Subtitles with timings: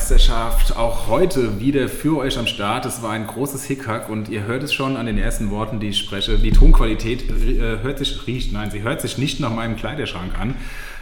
[0.00, 0.76] Meisterschaft.
[0.78, 2.86] Auch heute wieder für euch am Start.
[2.86, 5.88] Es war ein großes Hickhack und ihr hört es schon an den ersten Worten, die
[5.88, 6.38] ich spreche.
[6.38, 10.54] Die Tonqualität äh, hört sich, riecht, nein, sie hört sich nicht nach meinem Kleiderschrank an.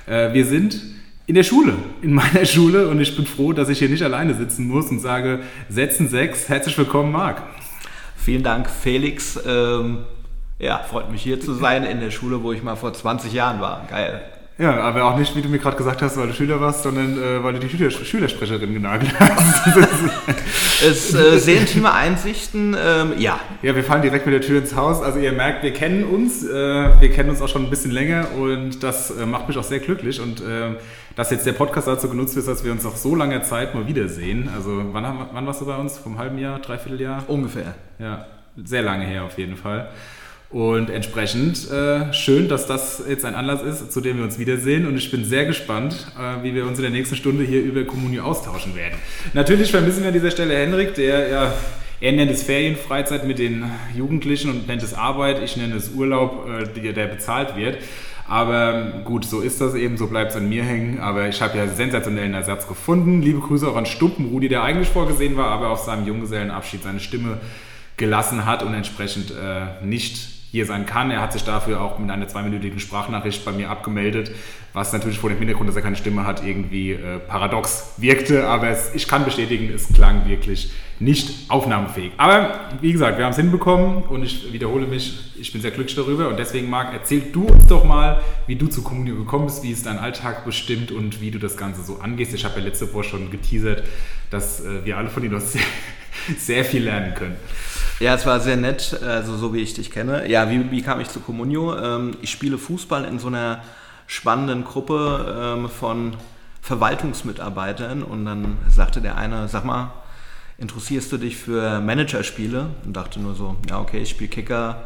[0.06, 0.83] Äh, wir sind
[1.27, 4.34] in der Schule, in meiner Schule und ich bin froh, dass ich hier nicht alleine
[4.34, 6.48] sitzen muss und sage, setzen sechs.
[6.48, 7.45] Herzlich willkommen, Marc.
[8.17, 9.39] Vielen Dank, Felix.
[9.47, 9.98] Ähm,
[10.59, 13.61] ja, freut mich hier zu sein in der Schule, wo ich mal vor 20 Jahren
[13.61, 13.87] war.
[13.89, 14.23] Geil.
[14.59, 17.17] Ja, aber auch nicht, wie du mir gerade gesagt hast, weil du Schüler warst, sondern
[17.17, 19.69] äh, weil du die Schüler, Schülersprecherin genagelt hast.
[20.84, 23.39] es äh, sehr intime Einsichten, ähm, ja.
[23.62, 25.01] Ja, wir fallen direkt mit der Tür ins Haus.
[25.01, 26.51] Also ihr merkt, wir kennen uns, äh,
[27.01, 29.79] wir kennen uns auch schon ein bisschen länger und das äh, macht mich auch sehr
[29.79, 30.75] glücklich und äh,
[31.15, 33.87] dass jetzt der Podcast dazu genutzt wird, dass wir uns nach so langer Zeit mal
[33.87, 34.50] wiedersehen.
[34.53, 35.98] Also wann, haben, wann warst du bei uns?
[35.98, 37.22] Vom halben Jahr, dreiviertel Jahr?
[37.28, 37.75] Ungefähr.
[38.00, 39.89] Ja, sehr lange her auf jeden Fall.
[40.50, 44.86] Und entsprechend äh, schön, dass das jetzt ein Anlass ist, zu dem wir uns wiedersehen.
[44.86, 47.84] Und ich bin sehr gespannt, äh, wie wir uns in der nächsten Stunde hier über
[47.84, 48.94] Kommunio austauschen werden.
[49.34, 51.54] Natürlich vermissen wir an dieser Stelle Henrik, der ja,
[52.00, 55.42] er nennt es Ferienfreizeit mit den Jugendlichen und nennt es Arbeit.
[55.42, 57.78] Ich nenne es Urlaub, äh, der bezahlt wird.
[58.26, 60.98] Aber gut, so ist das eben, so bleibt es an mir hängen.
[60.98, 63.20] Aber ich habe ja sensationellen Ersatz gefunden.
[63.20, 67.00] Liebe Grüße auch an Stumpen Rudi, der eigentlich vorgesehen war, aber auf seinem Junggesellenabschied seine
[67.00, 67.38] Stimme
[67.98, 71.10] gelassen hat und entsprechend äh, nicht hier sein kann.
[71.10, 74.30] Er hat sich dafür auch mit einer zweiminütigen Sprachnachricht bei mir abgemeldet,
[74.72, 78.48] was natürlich vor dem Hintergrund, dass er keine Stimme hat, irgendwie äh, paradox wirkte.
[78.48, 82.12] Aber es, ich kann bestätigen, es klang wirklich nicht aufnahmefähig.
[82.16, 85.94] Aber wie gesagt, wir haben es hinbekommen und ich wiederhole mich, ich bin sehr glücklich
[85.94, 86.28] darüber.
[86.28, 89.72] Und deswegen, Marc, erzähl du uns doch mal, wie du zu Kommunio gekommen bist, wie
[89.72, 92.34] es dein Alltag bestimmt und wie du das Ganze so angehst.
[92.34, 93.84] Ich habe ja letzte Woche schon geteasert,
[94.30, 95.62] dass äh, wir alle von dir noch sehr,
[96.38, 97.37] sehr viel lernen können.
[98.00, 100.28] Ja, es war sehr nett, also so wie ich dich kenne.
[100.31, 101.76] Ja, wie, wie kam ich zu Comunio?
[101.76, 103.62] Ähm, ich spiele Fußball in so einer
[104.06, 106.14] spannenden Gruppe ähm, von
[106.62, 109.92] Verwaltungsmitarbeitern und dann sagte der eine, sag mal,
[110.58, 112.70] interessierst du dich für Managerspiele?
[112.84, 114.84] Und dachte nur so, ja okay, ich spiele Kicker.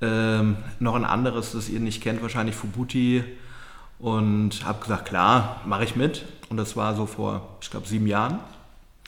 [0.00, 3.24] Ähm, noch ein anderes, das ihr nicht kennt, wahrscheinlich Fubuti.
[3.98, 6.24] Und habe gesagt, klar, mache ich mit.
[6.48, 8.38] Und das war so vor, ich glaube, sieben Jahren.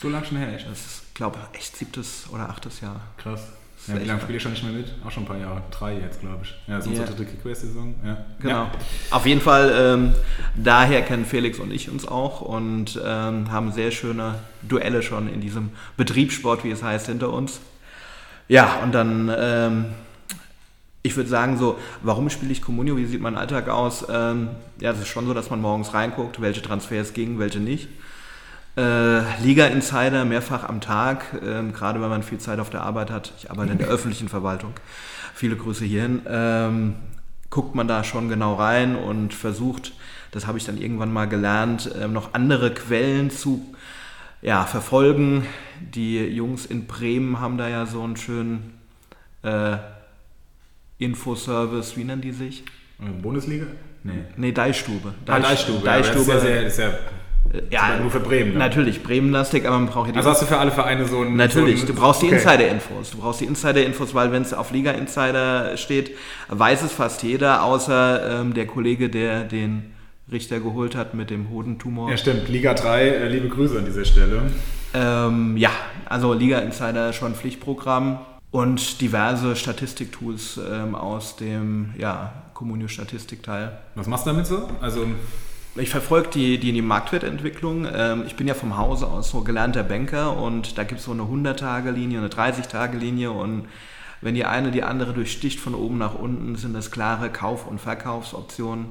[0.01, 0.69] So lange schon her, echt?
[0.69, 2.99] Das ist, glaube echt siebtes oder achtes Jahr.
[3.19, 3.43] Krass.
[3.87, 4.87] Ja, wie lange spiele ich schon nicht mehr mit?
[5.07, 5.63] Auch schon ein paar Jahre.
[5.71, 6.55] Drei jetzt, glaube ich.
[6.67, 7.01] Ja, so yeah.
[7.01, 7.95] unsere dritte Kickway-Saison.
[8.03, 8.25] Ja.
[8.41, 8.55] Genau.
[8.55, 8.71] Ja.
[9.11, 10.15] Auf jeden Fall, ähm,
[10.57, 15.43] daher kennen Felix und ich uns auch und ähm, haben sehr schöne Duelle schon in
[15.43, 17.61] diesem Betriebssport, wie es heißt, hinter uns.
[18.49, 19.85] Ja, und dann, ähm,
[21.03, 22.97] ich würde sagen so, warum spiele ich Communio?
[22.97, 24.07] Wie sieht mein Alltag aus?
[24.11, 24.49] Ähm,
[24.79, 27.89] ja, es ist schon so, dass man morgens reinguckt, welche Transfers gingen, welche nicht.
[28.77, 33.33] Äh, Liga-Insider mehrfach am Tag, ähm, gerade wenn man viel Zeit auf der Arbeit hat.
[33.39, 34.73] Ich arbeite in der öffentlichen Verwaltung.
[35.35, 36.23] Viele Grüße hierhin.
[36.29, 36.97] Ähm,
[37.51, 39.93] guckt man da schon genau rein und versucht,
[40.31, 43.75] das habe ich dann irgendwann mal gelernt, äh, noch andere Quellen zu
[44.41, 45.47] ja, verfolgen.
[45.81, 48.79] Die Jungs in Bremen haben da ja so einen schönen
[49.43, 49.77] äh,
[50.99, 52.65] Infoservice, wie nennen die sich?
[52.99, 53.67] Bundesliga?
[54.05, 54.25] Nee.
[54.37, 55.15] Nee, Deichstube.
[55.25, 55.85] Deich, ah, Deichstube.
[55.85, 56.31] Deichstube.
[56.31, 56.91] Ja, ist ja, sehr, ist ja
[57.71, 58.53] ja, nur für Bremen.
[58.53, 58.59] Ne?
[58.59, 60.19] Natürlich, Bremen-lastig, aber man braucht ja die.
[60.19, 61.37] Also hast du für alle Vereine so ein.
[61.37, 62.31] Natürlich, so ein, du brauchst okay.
[62.31, 63.11] die Insider-Infos.
[63.11, 66.13] Du brauchst die Insider-Infos, weil wenn es auf Liga-Insider steht,
[66.49, 69.93] weiß es fast jeder, außer ähm, der Kollege, der den
[70.31, 72.09] Richter geholt hat mit dem Hodentumor.
[72.11, 72.49] Ja, stimmt.
[72.49, 74.43] Liga 3, äh, liebe Grüße an dieser Stelle.
[74.95, 75.71] Ähm, ja,
[76.07, 78.21] also Liga-Insider schon Pflichtprogramm
[78.53, 83.79] und diverse Statistiktools ähm, aus dem ja, Kommunio-Statistikteil.
[83.97, 84.69] Was machst du damit so?
[84.81, 85.07] Also
[85.77, 87.87] ich verfolge die, die, die Marktwertentwicklung.
[87.93, 91.13] Ähm, ich bin ja vom Hause aus so gelernter Banker und da gibt es so
[91.13, 93.67] eine 100-Tage-Linie, eine 30-Tage-Linie und
[94.21, 97.81] wenn die eine die andere durchsticht von oben nach unten, sind das klare Kauf- und
[97.81, 98.87] Verkaufsoptionen.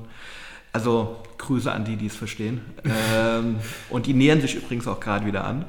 [0.72, 2.62] Also Grüße an die, die es verstehen.
[3.16, 3.58] Ähm,
[3.90, 5.66] und die nähern sich übrigens auch gerade wieder an.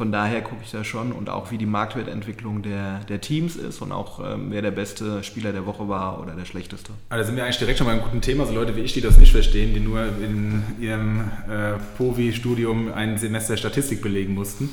[0.00, 3.82] Von daher gucke ich da schon und auch wie die Marktwertentwicklung der, der Teams ist
[3.82, 6.92] und auch ähm, wer der beste Spieler der Woche war oder der schlechteste.
[7.10, 8.46] Also sind wir eigentlich direkt schon bei einem guten Thema.
[8.46, 13.18] So Leute wie ich, die das nicht verstehen, die nur in ihrem äh, POVI-Studium ein
[13.18, 14.70] Semester Statistik belegen mussten.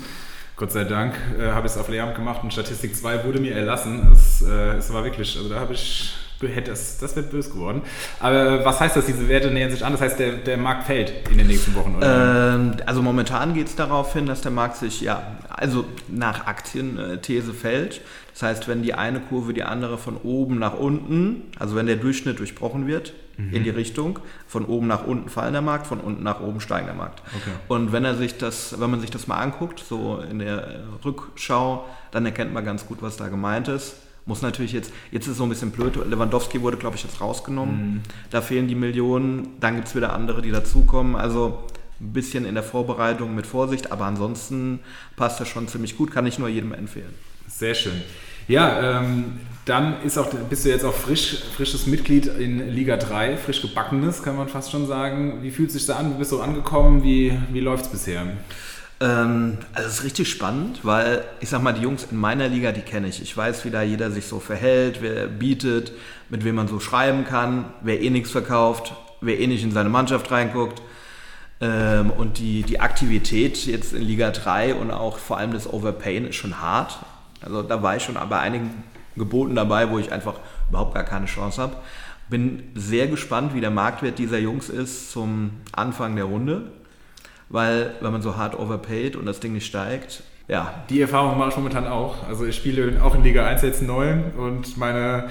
[0.55, 3.53] Gott sei Dank äh, habe ich es auf Lehramt gemacht und Statistik 2 wurde mir
[3.53, 4.09] erlassen.
[4.13, 7.81] Es, äh, es war wirklich, also da habe ich hätte das, das wird böse geworden.
[8.19, 9.91] Aber was heißt das, diese Werte nähern sich an?
[9.93, 12.53] Das heißt, der, der Markt fällt in den nächsten Wochen, oder?
[12.53, 17.53] Ähm, also momentan geht es darauf hin, dass der Markt sich, ja, also nach Aktienthese
[17.53, 18.01] fällt.
[18.33, 21.95] Das heißt, wenn die eine Kurve die andere von oben nach unten, also wenn der
[21.95, 23.53] Durchschnitt durchbrochen wird, mhm.
[23.53, 26.85] in die Richtung, von oben nach unten fallen der Markt, von unten nach oben steigen
[26.85, 27.23] der Markt.
[27.35, 27.55] Okay.
[27.67, 31.85] Und wenn er sich das, wenn man sich das mal anguckt, so in der Rückschau,
[32.11, 33.95] dann erkennt man ganz gut, was da gemeint ist
[34.27, 37.21] muss natürlich jetzt, jetzt ist es so ein bisschen blöd, Lewandowski wurde, glaube ich, jetzt
[37.21, 37.75] rausgenommen.
[37.75, 38.01] Mhm.
[38.29, 41.15] Da fehlen die Millionen, dann gibt es wieder andere, die dazukommen.
[41.15, 41.63] Also
[41.99, 44.81] ein bisschen in der Vorbereitung mit Vorsicht, aber ansonsten
[45.15, 47.13] passt das schon ziemlich gut, kann ich nur jedem empfehlen.
[47.47, 48.01] Sehr schön.
[48.47, 53.35] Ja, ähm, dann ist auch, bist du jetzt auch frisch, frisches Mitglied in Liga 3,
[53.37, 55.39] frisch gebackenes, kann man fast schon sagen.
[55.41, 56.13] Wie fühlt es sich da an?
[56.13, 57.03] Wie bist du angekommen?
[57.03, 58.25] Wie, wie läuft es bisher?
[58.99, 62.71] Ähm, also es ist richtig spannend, weil ich sag mal, die Jungs in meiner Liga,
[62.71, 63.21] die kenne ich.
[63.21, 65.91] Ich weiß, wie da jeder sich so verhält, wer bietet,
[66.29, 69.89] mit wem man so schreiben kann, wer eh nichts verkauft, wer eh nicht in seine
[69.89, 70.81] Mannschaft reinguckt.
[71.59, 76.27] Ähm, und die, die Aktivität jetzt in Liga 3 und auch vor allem das Overpayen
[76.27, 76.99] ist schon hart.
[77.41, 78.83] Also da war ich schon bei einigen
[79.15, 80.35] Geboten dabei, wo ich einfach
[80.69, 81.77] überhaupt gar keine Chance habe.
[82.29, 86.71] Bin sehr gespannt, wie der Marktwert dieser Jungs ist zum Anfang der Runde,
[87.49, 90.73] weil wenn man so hart overpaid und das Ding nicht steigt, ja.
[90.89, 92.27] Die Erfahrung mache ich momentan auch.
[92.27, 95.25] Also ich spiele auch in Liga 1 jetzt neu und meine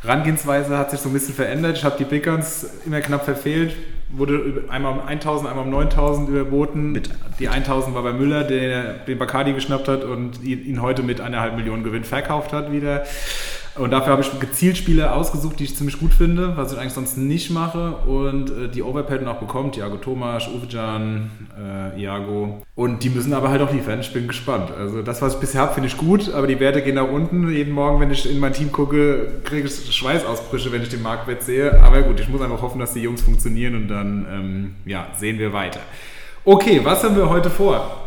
[0.00, 1.76] Herangehensweise hat sich so ein bisschen verändert.
[1.76, 3.74] Ich habe die Big Guns immer knapp verfehlt,
[4.10, 6.92] wurde einmal um 1000, einmal um 9000 überboten.
[6.92, 11.20] Mit die 1000 war bei Müller, der den Bacardi geschnappt hat und ihn heute mit
[11.20, 13.04] einer halben Million Gewinn verkauft hat wieder.
[13.76, 16.92] Und dafür habe ich gezielt Spiele ausgesucht, die ich ziemlich gut finde, was ich eigentlich
[16.92, 17.96] sonst nicht mache.
[18.06, 22.62] Und äh, die Overpadden auch bekommen, Thiago Thomas, Uwejan, äh, Iago.
[22.76, 23.98] Und die müssen aber halt auch liefern.
[23.98, 24.70] Ich bin gespannt.
[24.78, 27.50] Also das, was ich bisher habe, finde ich gut, aber die Werte gehen nach unten.
[27.50, 31.42] Jeden Morgen, wenn ich in mein Team gucke, kriege ich Schweißausbrüche, wenn ich den Marktwert
[31.42, 31.82] sehe.
[31.82, 35.38] Aber gut, ich muss einfach hoffen, dass die Jungs funktionieren und dann ähm, ja, sehen
[35.40, 35.80] wir weiter.
[36.44, 38.04] Okay, was haben wir heute vor?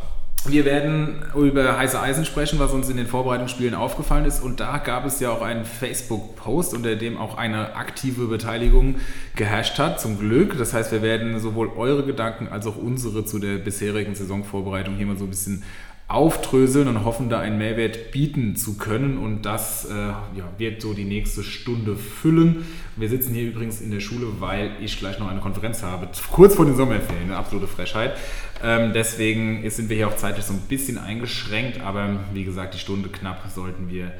[0.47, 4.41] Wir werden über heiße Eisen sprechen, was uns in den Vorbereitungsspielen aufgefallen ist.
[4.41, 8.95] Und da gab es ja auch einen Facebook-Post, unter dem auch eine aktive Beteiligung
[9.35, 10.57] geherrscht hat, zum Glück.
[10.57, 15.05] Das heißt, wir werden sowohl eure Gedanken als auch unsere zu der bisherigen Saisonvorbereitung hier
[15.05, 15.63] mal so ein bisschen
[16.07, 19.17] aufdröseln und hoffen, da einen Mehrwert bieten zu können.
[19.17, 22.65] Und das äh, ja, wird so die nächste Stunde füllen.
[22.95, 26.55] Wir sitzen hier übrigens in der Schule, weil ich gleich noch eine Konferenz habe, kurz
[26.55, 28.15] vor den Sommerferien, eine absolute Frechheit.
[28.63, 32.79] Ähm, deswegen sind wir hier auch zeitlich so ein bisschen eingeschränkt, aber wie gesagt, die
[32.79, 34.13] Stunde knapp sollten wir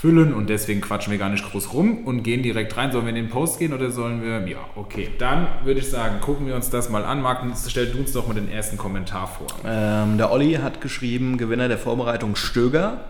[0.00, 2.92] füllen und deswegen quatschen wir gar nicht groß rum und gehen direkt rein.
[2.92, 4.46] Sollen wir in den Post gehen oder sollen wir?
[4.46, 5.08] Ja, okay.
[5.18, 7.22] Dann würde ich sagen, gucken wir uns das mal an.
[7.22, 9.46] Marc, stell du uns doch mal den ersten Kommentar vor.
[9.64, 13.04] Ähm, der Olli hat geschrieben, Gewinner der Vorbereitung Stöger.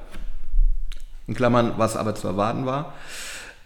[1.27, 2.93] In Klammern, was aber zu erwarten war.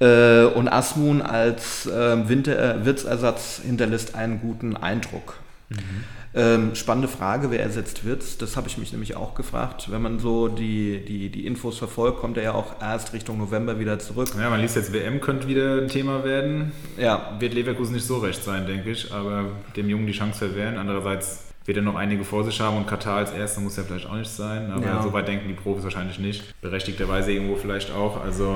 [0.01, 5.41] Äh, und Asmun als äh, Winter, äh, Wirtsersatz hinterlässt einen guten Eindruck.
[5.71, 6.05] Mhm.
[6.35, 8.43] Ähm, spannende Frage, wer ersetzt wird.
[8.43, 9.91] Das habe ich mich nämlich auch gefragt.
[9.91, 13.79] Wenn man so die, die, die Infos verfolgt, kommt er ja auch erst Richtung November
[13.79, 14.29] wieder zurück.
[14.39, 16.73] Ja, man liest jetzt, WM könnte wieder ein Thema werden.
[16.99, 17.37] Ja.
[17.39, 19.47] Wird Leverkusen nicht so recht sein, denke ich, aber
[19.77, 20.77] dem Jungen die Chance verwehren.
[20.77, 24.07] Andererseits wird er noch einige vor sich haben und Katar als Erster muss ja vielleicht
[24.07, 24.71] auch nicht sein.
[24.71, 25.03] Aber ja.
[25.03, 26.45] so weit denken die Profis wahrscheinlich nicht.
[26.61, 28.23] Berechtigterweise irgendwo vielleicht auch.
[28.23, 28.55] Also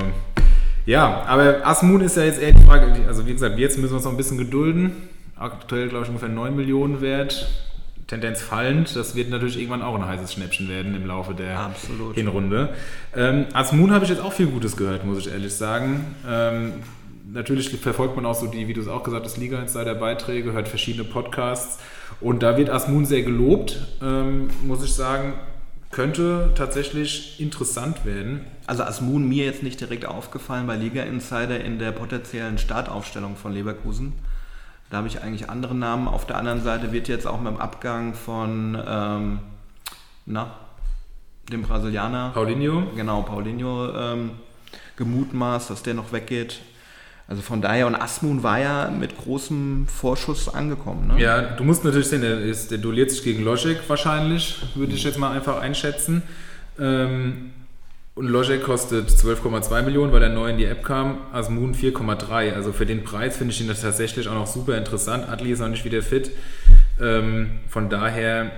[0.85, 3.95] ja, aber Asmun ist ja jetzt eher die Frage, also wie gesagt, jetzt müssen wir
[3.95, 5.09] uns noch ein bisschen gedulden
[5.43, 7.47] aktuell, glaube ich, ungefähr 9 Millionen wert.
[8.07, 8.95] Tendenz fallend.
[8.95, 12.15] Das wird natürlich irgendwann auch ein heißes Schnäppchen werden im Laufe der Absolut.
[12.15, 12.73] Hinrunde.
[13.15, 16.15] Ähm, Moon habe ich jetzt auch viel Gutes gehört, muss ich ehrlich sagen.
[16.27, 16.73] Ähm,
[17.31, 21.05] natürlich verfolgt man auch so die, wie du es auch gesagt hast, Liga-Insider-Beiträge, hört verschiedene
[21.05, 21.79] Podcasts.
[22.19, 25.33] Und da wird Asmun sehr gelobt, ähm, muss ich sagen.
[25.91, 28.41] Könnte tatsächlich interessant werden.
[28.65, 33.53] Also Asmun mir jetzt nicht direkt aufgefallen bei Liga Insider in der potenziellen Startaufstellung von
[33.53, 34.13] Leverkusen.
[34.93, 36.07] Da habe ich eigentlich andere Namen.
[36.07, 39.39] Auf der anderen Seite wird jetzt auch mit dem Abgang von ähm,
[40.27, 40.51] na,
[41.51, 42.83] dem Brasilianer Paulinho.
[42.95, 44.31] Genau, Paulinho ähm,
[44.95, 46.59] gemutmaßt, dass der noch weggeht.
[47.27, 51.07] Also von daher, und Asmun war ja mit großem Vorschuss angekommen.
[51.07, 51.19] Ne?
[51.19, 55.03] Ja, du musst natürlich sehen, der, ist, der duelliert sich gegen Logic wahrscheinlich, würde ich
[55.03, 56.21] jetzt mal einfach einschätzen.
[56.79, 57.51] Ähm,
[58.15, 61.17] und Logic kostet 12,2 Millionen, weil er neu in die App kam.
[61.31, 62.53] Asmoon 4,3.
[62.53, 65.27] Also für den Preis finde ich ihn tatsächlich auch noch super interessant.
[65.27, 66.29] Adli ist noch nicht wieder fit.
[67.01, 68.51] Ähm, von daher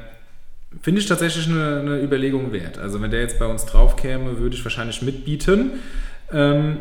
[0.82, 2.78] finde ich tatsächlich eine, eine, Überlegung wert.
[2.78, 5.80] Also wenn der jetzt bei uns drauf käme, würde ich wahrscheinlich mitbieten.
[6.34, 6.80] Ähm,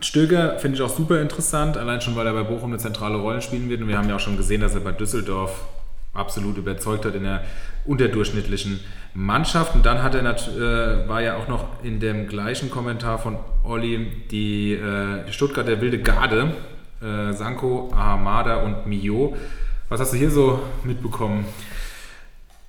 [0.00, 3.42] Stöger finde ich auch super interessant, allein schon, weil er bei Bochum eine zentrale Rolle
[3.42, 3.82] spielen wird.
[3.82, 5.66] Und wir haben ja auch schon gesehen, dass er bei Düsseldorf
[6.14, 7.44] absolut überzeugt hat in der
[7.84, 8.80] unterdurchschnittlichen
[9.14, 9.74] Mannschaft.
[9.74, 14.10] Und dann hat er äh, war ja auch noch in dem gleichen Kommentar von Olli
[14.30, 16.52] die, äh, Stuttgarter wilde Garde,
[17.02, 19.36] äh, Sanko, Ahamada und Mio.
[19.88, 21.44] Was hast du hier so mitbekommen?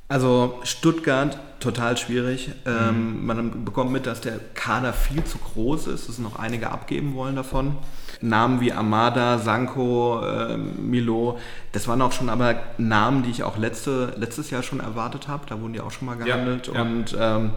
[0.08, 2.52] Also Stuttgart total schwierig.
[2.66, 3.25] Ähm, mhm.
[3.25, 7.36] man bekommt mit, dass der Kader viel zu groß ist, dass noch einige abgeben wollen
[7.36, 7.78] davon.
[8.22, 11.39] Namen wie Amada, Sanko, äh, Milo,
[11.72, 15.45] das waren auch schon aber Namen, die ich auch letzte, letztes Jahr schon erwartet habe.
[15.48, 16.67] Da wurden die auch schon mal gehandelt.
[16.67, 16.81] Ja, ja.
[16.81, 17.51] Und ähm,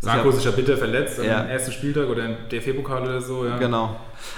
[0.00, 1.42] Sarko ist ja bitter verletzt Ja.
[1.42, 3.46] am ersten Spieltag oder im DFB-Pokal oder so.
[3.46, 3.58] Ja.
[3.58, 3.96] Genau.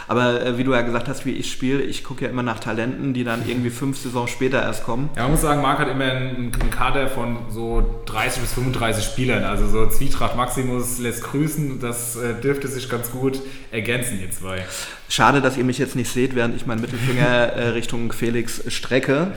[0.08, 2.58] Aber äh, wie du ja gesagt hast, wie ich spiele, ich gucke ja immer nach
[2.58, 5.10] Talenten, die dann irgendwie fünf Saisons später erst kommen.
[5.16, 9.04] Ja, man muss sagen, Marc hat immer einen, einen Kader von so 30 bis 35
[9.04, 9.44] Spielern.
[9.44, 11.78] Also so Zwietracht Maximus lässt grüßen.
[11.80, 13.40] Das äh, dürfte sich ganz gut
[13.70, 14.64] ergänzen, ihr zwei.
[15.08, 19.32] Schade, dass ihr mich jetzt nicht seht, während ich meinen Mittelfinger äh, Richtung Felix strecke.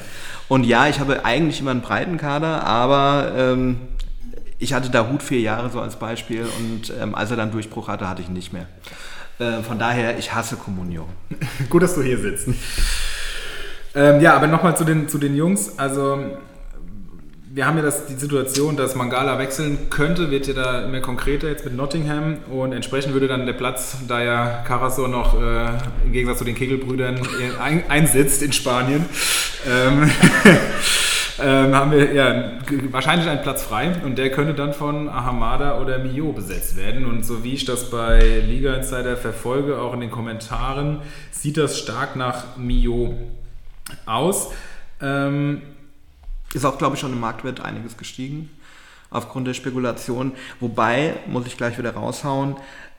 [0.48, 3.78] Und ja, ich habe eigentlich immer einen breiten Kader, aber ähm,
[4.60, 7.88] ich hatte da Hut vier Jahre so als Beispiel und ähm, als er dann Durchbruch
[7.88, 8.68] hatte, hatte ich ihn nicht mehr.
[9.40, 11.08] Äh, von daher, ich hasse Communio.
[11.70, 12.48] Gut, dass du hier sitzt.
[13.94, 15.78] Ähm, ja, aber nochmal zu den, zu den Jungs.
[15.78, 16.38] Also,
[17.56, 21.48] wir haben ja das, die Situation, dass Mangala wechseln könnte, wird ja da immer konkreter
[21.48, 25.68] jetzt mit Nottingham und entsprechend würde dann der Platz, da ja Carasso noch äh,
[26.06, 29.06] im Gegensatz zu den Kegelbrüdern äh, ein, einsitzt in Spanien,
[29.66, 30.12] ähm,
[31.42, 32.52] ähm, haben wir ja
[32.92, 37.06] wahrscheinlich einen Platz frei und der könnte dann von Ahamada oder Mio besetzt werden.
[37.06, 41.02] Und so wie ich das bei Liga Insider verfolge, auch in den Kommentaren,
[41.32, 43.16] sieht das stark nach Mio
[44.06, 44.52] aus.
[45.02, 45.62] Ähm,
[46.54, 48.50] Ist auch, glaube ich, schon im Marktwert einiges gestiegen,
[49.10, 50.32] aufgrund der Spekulation.
[50.62, 52.56] Wobei, muss ich gleich wieder raushauen,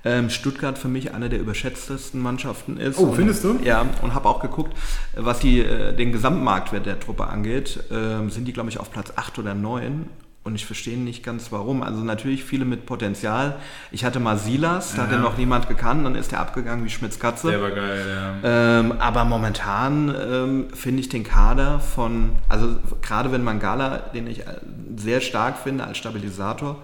[0.07, 2.99] ähm, Stuttgart für mich eine der überschätztesten Mannschaften ist.
[2.99, 3.59] Oh, Und- findest du?
[3.65, 4.73] Ja, und habe auch geguckt,
[5.17, 9.13] was die, äh, den Gesamtmarktwert der Truppe angeht, ähm, sind die, glaube ich, auf Platz
[9.17, 10.07] 8 oder 9.
[10.45, 11.83] Und ich verstehe nicht ganz warum.
[11.83, 13.57] Also natürlich viele mit Potenzial.
[13.91, 15.17] Ich hatte mal Silas, da hat Ja.
[15.17, 17.51] er noch niemand gekannt, dann ist er abgegangen wie Schmitz Katze.
[17.51, 18.05] der war geil,
[18.45, 18.79] ja.
[18.79, 24.43] Ähm, aber momentan ähm, finde ich den Kader von, also gerade wenn Mangala, den ich
[24.47, 24.61] äh,
[24.97, 26.77] sehr stark finde als Stabilisator,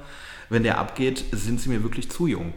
[0.48, 2.52] wenn der abgeht, sind sie mir wirklich zu jung.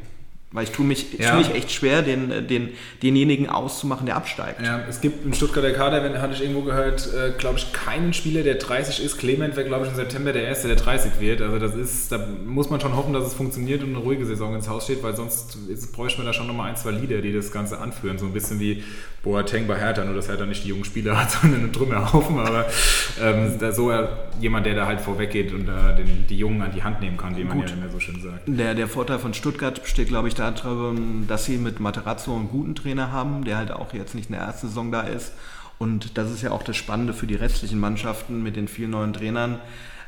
[0.55, 1.31] Weil ich tue mich, ich Ja.
[1.31, 2.69] tue mich echt schwer, den, den,
[3.03, 4.61] denjenigen auszumachen, der absteigt.
[4.63, 8.13] Ja, es gibt im Stuttgarter Kader, wenn, hatte ich irgendwo gehört, äh, glaube ich, keinen
[8.13, 9.17] Spieler, der 30 ist.
[9.17, 11.41] Clement wäre, glaube ich, im September der Erste, der 30 wird.
[11.41, 14.55] Also das ist, da muss man schon hoffen, dass es funktioniert und eine ruhige Saison
[14.55, 17.33] ins Haus steht, weil sonst ist, bräuchte man da schon nochmal ein, zwei Lieder, die
[17.33, 18.17] das Ganze anführen.
[18.17, 18.81] So ein bisschen wie
[19.23, 22.39] Boateng bei Hertha, nur dass Hertha nicht die jungen Spieler hat, sondern einen Trümmerhaufen.
[22.39, 22.65] Aber
[23.21, 24.07] ähm, da so äh,
[24.39, 27.35] jemand, der da halt vorweggeht und da den, die Jungen an die Hand nehmen kann,
[27.35, 27.69] wie man Gut.
[27.71, 28.43] ja immer so schön sagt.
[28.47, 32.75] Der, der Vorteil von Stuttgart besteht, glaube ich, darin, dass sie mit Materazzo einen guten
[32.75, 35.33] Trainer haben, der halt auch jetzt nicht in der ersten Saison da ist.
[35.77, 39.13] Und das ist ja auch das Spannende für die restlichen Mannschaften mit den vielen neuen
[39.13, 39.59] Trainern.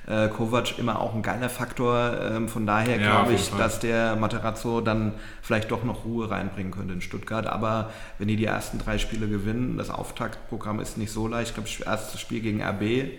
[0.08, 2.18] Äh, Kovac immer auch ein geiler Faktor.
[2.32, 6.72] Ähm, von daher Ja, glaube ich, dass der Materazzo dann vielleicht doch noch Ruhe reinbringen
[6.72, 7.46] könnte in Stuttgart.
[7.46, 11.50] Aber wenn die die ersten drei Spiele gewinnen, das Auftaktprogramm ist nicht so leicht.
[11.50, 13.12] Ich glaube, das erste Spiel gegen RB,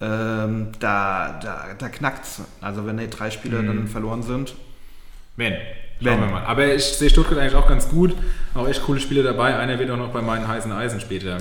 [0.00, 2.40] ähm, da, da, da knackt's.
[2.62, 3.66] Also wenn die drei Spiele Mhm.
[3.66, 4.54] dann verloren sind,
[5.36, 5.54] Wenn.
[6.02, 6.44] Schauen wir mal.
[6.44, 8.14] Aber ich sehe Stuttgart eigentlich auch ganz gut.
[8.54, 9.56] Auch echt coole Spiele dabei.
[9.56, 11.38] Einer wird auch noch bei meinen heißen Eisen später.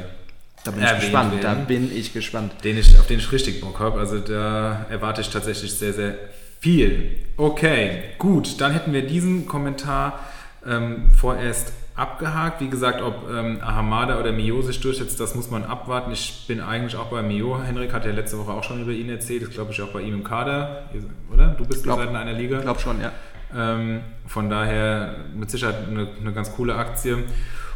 [0.64, 1.34] Da bin ich Erwähnt gespannt.
[1.42, 1.66] Da werden.
[1.66, 2.54] bin ich gespannt.
[2.64, 4.00] Den ich, auf den ich richtig Bock habe.
[4.00, 6.16] Also da erwarte ich tatsächlich sehr, sehr
[6.60, 7.18] viel.
[7.36, 8.62] Okay, gut.
[8.62, 10.20] Dann hätten wir diesen Kommentar
[10.66, 12.62] ähm, vorerst abgehakt.
[12.62, 16.12] Wie gesagt, ob ähm, Ahamada oder Mio sich durchsetzt, das muss man abwarten.
[16.12, 17.62] Ich bin eigentlich auch bei Mio.
[17.62, 19.44] Henrik hat ja letzte Woche auch schon über ihn erzählt.
[19.44, 20.90] Das glaube ich auch bei ihm im Kader.
[21.32, 21.48] Oder?
[21.58, 22.58] Du bist Glaub- glaub, in einer Liga.
[22.58, 23.12] Ich glaube schon, ja.
[23.56, 27.24] Ähm, von daher mit Sicherheit eine, eine ganz coole Aktie.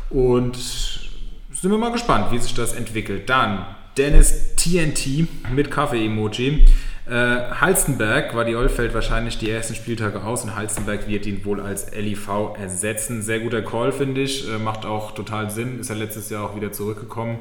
[0.10, 3.29] Und sind wir mal gespannt, wie sich das entwickelt.
[3.29, 3.65] Dann
[3.98, 6.65] Dennis TNT mit Kaffee-Emoji.
[7.10, 11.96] Äh, Halstenberg, Guardiol fällt wahrscheinlich die ersten Spieltage aus und Halstenberg wird ihn wohl als
[11.96, 12.29] LIV
[12.60, 13.22] ersetzen.
[13.22, 14.48] Sehr guter Call, finde ich.
[14.50, 15.79] Äh, macht auch total Sinn.
[15.79, 17.39] Ist ja letztes Jahr auch wieder zurückgekommen.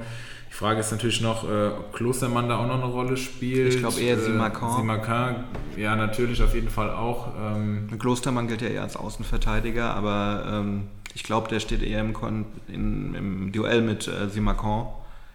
[0.57, 3.75] Die Frage ist natürlich noch, äh, ob Klostermann da auch noch eine Rolle spielt.
[3.75, 4.77] Ich glaube eher Äh, Simakan.
[4.79, 5.45] Simakan,
[5.77, 7.29] ja, natürlich, auf jeden Fall auch.
[7.39, 12.15] Ähm, Klostermann gilt ja eher als Außenverteidiger, aber ähm, ich glaube, der steht eher im,
[12.15, 14.87] Kon in, im Duell mit äh, Simakan,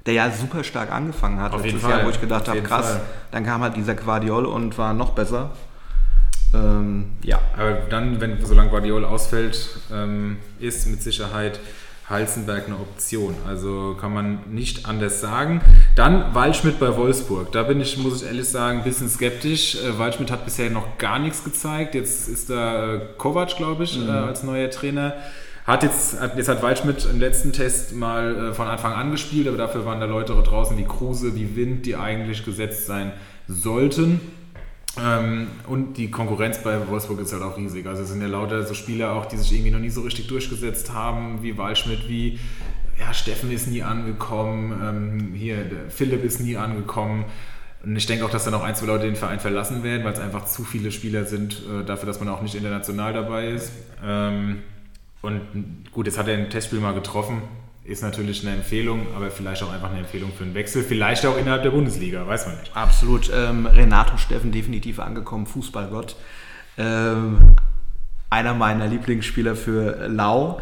[0.08, 2.08] der ja super stark angefangen hat Auf jeden letztes Jahr, Fall.
[2.08, 3.01] wo ich gedacht habe, krass, Fall.
[3.30, 5.51] dann kam halt dieser Guardiol und war noch besser.
[6.56, 11.60] Ähm, ja, Aber dann, wenn solange Guardiola ausfällt, ähm, ist mit Sicherheit
[12.12, 13.36] Halzenberg eine Option.
[13.48, 15.62] Also kann man nicht anders sagen.
[15.96, 17.51] Dann Waldschmidt bei Wolfsburg.
[17.51, 19.75] Da bin ich, muss ich ehrlich sagen, ein bisschen skeptisch.
[19.75, 21.96] Äh, Waldschmidt hat bisher noch gar nichts gezeigt.
[21.96, 25.15] Jetzt ist da äh, Kovac, glaube ich, äh, als neuer Trainer.
[25.65, 29.58] Hat jetzt, hat, jetzt hat Waldschmidt im letzten Test mal von Anfang an gespielt, aber
[29.58, 33.12] dafür waren da Leute draußen wie Kruse, wie Wind, die eigentlich gesetzt sein
[33.48, 34.20] sollten.
[35.00, 37.86] Ähm, und die Konkurrenz bei Wolfsburg ist halt auch riesig.
[37.88, 40.28] Also es sind ja lauter so Spieler auch, die sich irgendwie noch nie so richtig
[40.28, 42.40] durchgesetzt haben, wie Waldschmidt, wie
[43.00, 47.26] ja, Steffen ist nie angekommen, ähm, hier, Philipp ist nie angekommen.
[47.84, 50.14] Und ich denke auch, dass dann auch ein, zwei Leute den Verein verlassen werden, weil
[50.14, 53.72] es einfach zu viele Spieler sind, äh, dafür, dass man auch nicht international dabei ist.
[54.04, 54.60] Ähm,
[55.22, 57.42] und gut, jetzt hat er ein Testspiel mal getroffen,
[57.92, 61.38] ist natürlich eine Empfehlung, aber vielleicht auch einfach eine Empfehlung für einen Wechsel, vielleicht auch
[61.38, 62.76] innerhalb der Bundesliga, weiß man nicht.
[62.76, 63.30] absolut.
[63.34, 66.16] Ähm, Renato Steffen definitiv angekommen, Fußballgott.
[66.78, 67.56] Ähm,
[68.30, 70.62] einer meiner Lieblingsspieler für Lau.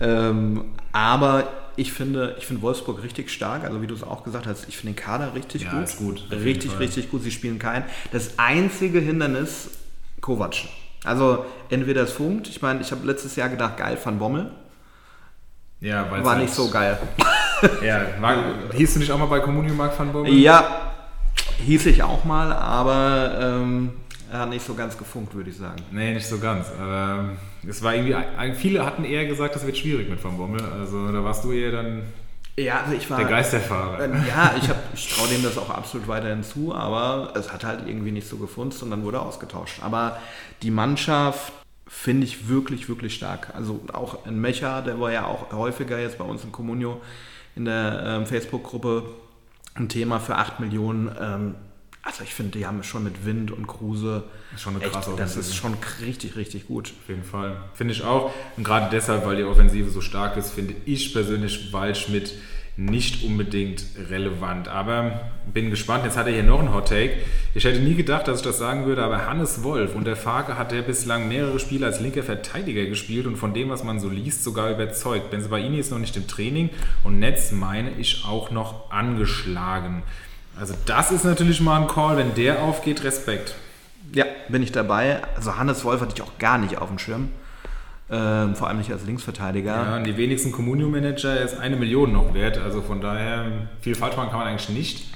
[0.00, 3.64] Ähm, aber ich finde, ich finde Wolfsburg richtig stark.
[3.64, 5.84] Also wie du es auch gesagt hast, ich finde den Kader richtig Ja, gut.
[5.84, 7.22] ist gut, Richtig, richtig gut.
[7.22, 7.84] Sie spielen kein.
[8.12, 9.70] Das einzige Hindernis,
[10.20, 10.54] Kovac.
[11.04, 12.48] Also entweder es funkt.
[12.48, 14.50] Ich meine, ich habe letztes Jahr gedacht, geil, Van Bommel.
[15.80, 16.98] Ja, weil War nicht so geil.
[17.84, 18.36] Ja, war,
[18.74, 20.32] hieß du nicht auch mal bei Communio Mark van Bommel?
[20.32, 20.92] Ja,
[21.64, 23.92] hieß ich auch mal, aber ähm,
[24.32, 25.76] er hat nicht so ganz gefunkt, würde ich sagen.
[25.90, 26.66] Nee, nicht so ganz.
[26.80, 27.30] Aber
[27.66, 28.16] es war irgendwie,
[28.56, 30.60] viele hatten eher gesagt, das wird schwierig mit Van Bommel.
[30.78, 32.02] Also da warst du eher dann
[32.58, 33.18] Ja, also ich war.
[33.18, 34.04] der Geisterfahrer.
[34.04, 37.64] Ähm, Ja, ich, hab- ich traue dem das auch absolut weiterhin zu, aber es hat
[37.64, 39.80] halt irgendwie nicht so gefunzt und dann wurde ausgetauscht.
[39.82, 40.18] Aber
[40.62, 41.52] die Mannschaft
[41.86, 43.54] finde ich wirklich, wirklich stark.
[43.54, 47.00] Also auch ein Mecha, der war ja auch häufiger jetzt bei uns in Comunio
[47.54, 49.04] in der ähm, Facebook-Gruppe
[49.74, 51.10] ein Thema für 8 Millionen.
[51.20, 51.54] Ähm,
[52.02, 54.24] also ich finde, die haben schon mit Wind und Kruse
[54.54, 56.92] Ist schon eine echt, krasse das ist schon richtig, richtig gut.
[57.02, 57.56] Auf jeden Fall.
[57.74, 58.32] Finde ich auch.
[58.56, 62.34] Und gerade deshalb, weil die Offensive so stark ist, finde ich persönlich Waldschmidt
[62.76, 64.68] nicht unbedingt relevant.
[64.68, 65.20] Aber
[65.52, 66.04] bin gespannt.
[66.04, 67.14] Jetzt hat er hier noch einen Hot Take.
[67.54, 70.58] Ich hätte nie gedacht, dass ich das sagen würde, aber Hannes Wolf und der Farke
[70.58, 74.08] hat er bislang mehrere Spiele als linker Verteidiger gespielt und von dem, was man so
[74.08, 75.30] liest, sogar überzeugt.
[75.30, 76.70] Benzebaini ist noch nicht im Training
[77.04, 80.02] und Netz meine ich auch noch angeschlagen.
[80.58, 83.54] Also das ist natürlich mal ein Call, wenn der aufgeht, Respekt.
[84.12, 85.22] Ja, bin ich dabei.
[85.34, 87.30] Also Hannes Wolf hatte ich auch gar nicht auf dem Schirm.
[88.08, 89.74] Ähm, vor allem nicht als Linksverteidiger.
[89.74, 92.58] Ja, und die wenigsten Communio-Manager ist eine Million noch wert.
[92.58, 93.46] Also von daher,
[93.80, 95.06] viel falsch machen kann man eigentlich nicht.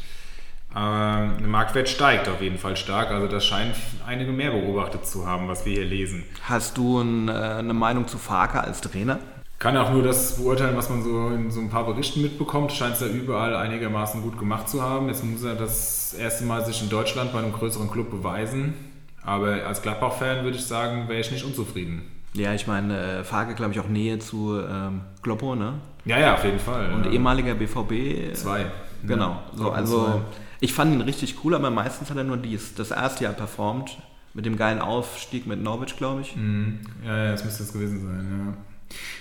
[0.73, 3.11] Aber der Marktwert steigt auf jeden Fall stark.
[3.11, 3.75] Also das scheint
[4.07, 6.25] einige mehr beobachtet zu haben, was wir hier lesen.
[6.43, 9.19] Hast du ein, äh, eine Meinung zu Farke als Trainer?
[9.59, 12.73] Kann auch nur das beurteilen, was man so in so ein paar Berichten mitbekommt.
[12.73, 15.09] Scheint es ja überall einigermaßen gut gemacht zu haben.
[15.09, 18.75] Jetzt muss er das erste Mal sich in Deutschland bei einem größeren Club beweisen.
[19.23, 22.03] Aber als Gladbach-Fan würde ich sagen, wäre ich nicht unzufrieden.
[22.33, 25.75] Ja, ich meine, äh, Farke, glaube ich, auch Nähe zu ähm, Kloppo, ne?
[26.05, 26.93] Ja, ja, auf jeden Fall.
[26.93, 27.13] Und ja.
[27.13, 28.35] ehemaliger BVB.
[28.35, 28.67] Zwei.
[29.03, 29.31] Genau.
[29.53, 30.21] Ja, So, also zwei.
[30.61, 33.99] ich fand ihn richtig cool, aber meistens hat er nur dies, das erste Jahr performt.
[34.33, 36.37] Mit dem geilen Aufstieg mit Norwich, glaube ich.
[36.37, 36.79] Mhm.
[37.05, 38.55] Ja, ja, das müsste es gewesen sein,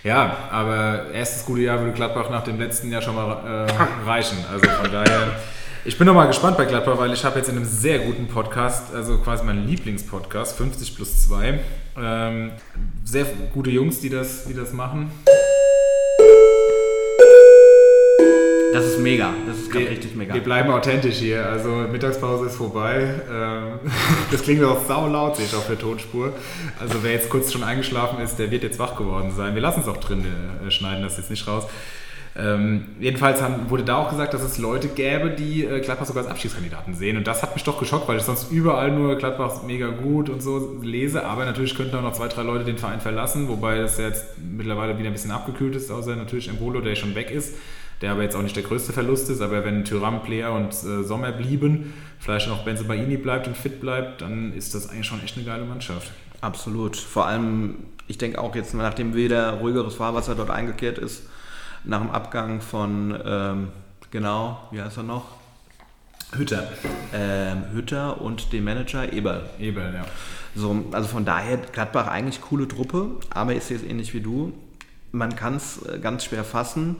[0.03, 0.09] ja.
[0.09, 3.71] Ja, aber erstes gute Jahr würde Gladbach nach dem letzten Jahr schon mal äh,
[4.07, 4.37] reichen.
[4.51, 5.31] Also von daher,
[5.85, 8.93] ich bin nochmal gespannt bei Gladbach, weil ich habe jetzt in einem sehr guten Podcast,
[8.93, 11.59] also quasi mein Lieblingspodcast, 50 plus 2,
[11.97, 12.51] ähm,
[13.05, 15.11] sehr gute Jungs, die das, die das machen.
[18.71, 19.33] Das ist mega.
[19.47, 20.33] Das ist gerade Wir- richtig mega.
[20.33, 21.43] Wir bleiben authentisch hier.
[21.47, 23.15] Also Mittagspause ist vorbei.
[23.31, 23.79] Ähm,
[24.31, 26.33] Das klingt auch saulaut, sehe ich auf der Tonspur.
[26.79, 29.55] Also wer jetzt kurz schon eingeschlafen ist, der wird jetzt wach geworden sein.
[29.55, 30.23] Wir lassen es auch drin,
[30.65, 31.65] äh, schneiden das jetzt nicht raus.
[32.39, 36.23] Ähm, jedenfalls haben, wurde da auch gesagt, dass es Leute gäbe, die äh, Gladbach sogar
[36.23, 37.17] als Abschiedskandidaten sehen.
[37.17, 40.41] Und das hat mich doch geschockt, weil ich sonst überall nur Gladbach mega gut und
[40.41, 41.25] so lese.
[41.25, 44.97] Aber natürlich könnten auch noch zwei, drei Leute den Verein verlassen, wobei das jetzt mittlerweile
[44.97, 47.55] wieder ein bisschen abgekühlt ist, außer natürlich Embolo, der schon weg ist
[48.01, 51.03] der aber jetzt auch nicht der größte Verlust ist, aber wenn Tyram, Player und äh,
[51.03, 55.35] Sommer blieben, vielleicht noch Benzebaini bleibt und fit bleibt, dann ist das eigentlich schon echt
[55.35, 56.11] eine geile Mannschaft.
[56.41, 56.95] Absolut.
[56.95, 57.75] Vor allem,
[58.07, 61.23] ich denke auch jetzt, nachdem wieder ruhigeres Fahrwasser dort eingekehrt ist,
[61.83, 63.67] nach dem Abgang von, ähm,
[64.11, 65.25] genau, wie heißt er noch?
[66.35, 66.67] Hütter.
[67.13, 69.49] Ähm, Hütter und dem Manager Eberl.
[69.59, 70.05] Eberl, ja.
[70.55, 74.53] So, also von daher, Gladbach eigentlich coole Truppe, aber ich sehe es ähnlich wie du.
[75.11, 76.97] Man kann es äh, ganz schwer fassen.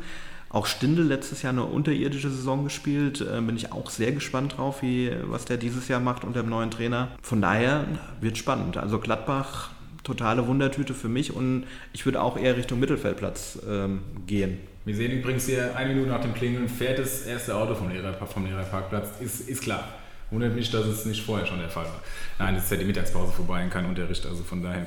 [0.52, 3.22] Auch Stindl letztes Jahr eine unterirdische Saison gespielt.
[3.22, 6.50] Äh, bin ich auch sehr gespannt drauf, wie, was der dieses Jahr macht unter dem
[6.50, 7.10] neuen Trainer.
[7.22, 7.86] Von daher
[8.20, 8.78] wird spannend.
[8.78, 9.70] Also Gladbach,
[10.04, 14.58] totale Wundertüte für mich und ich würde auch eher Richtung Mittelfeldplatz ähm, gehen.
[14.86, 18.14] Wir sehen übrigens hier, eine Minute nach dem Klingeln fährt das erste Auto vom, Lehrer,
[18.14, 19.08] vom Lehrerparkplatz.
[19.20, 19.84] Ist, ist klar.
[20.32, 22.02] Wundert mich, dass es nicht vorher schon der Fall war.
[22.38, 24.86] Nein, das ist ja die Mittagspause vorbei und kein Unterricht, also von daher.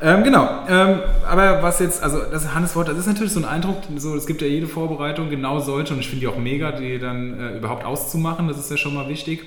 [0.00, 3.44] Ähm, genau, ähm, aber was jetzt, also das Hannes Wort, das ist natürlich so ein
[3.44, 6.72] Eindruck, so, es gibt ja jede Vorbereitung genau solche und ich finde die auch mega,
[6.72, 9.44] die dann äh, überhaupt auszumachen, das ist ja schon mal wichtig.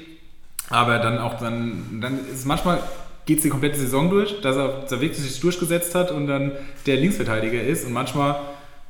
[0.69, 2.79] Aber dann auch dann, dann ist manchmal
[3.25, 6.27] geht es die komplette Saison durch, dass er, dass er wirklich sich durchgesetzt hat und
[6.27, 6.53] dann
[6.85, 8.35] der Linksverteidiger ist und manchmal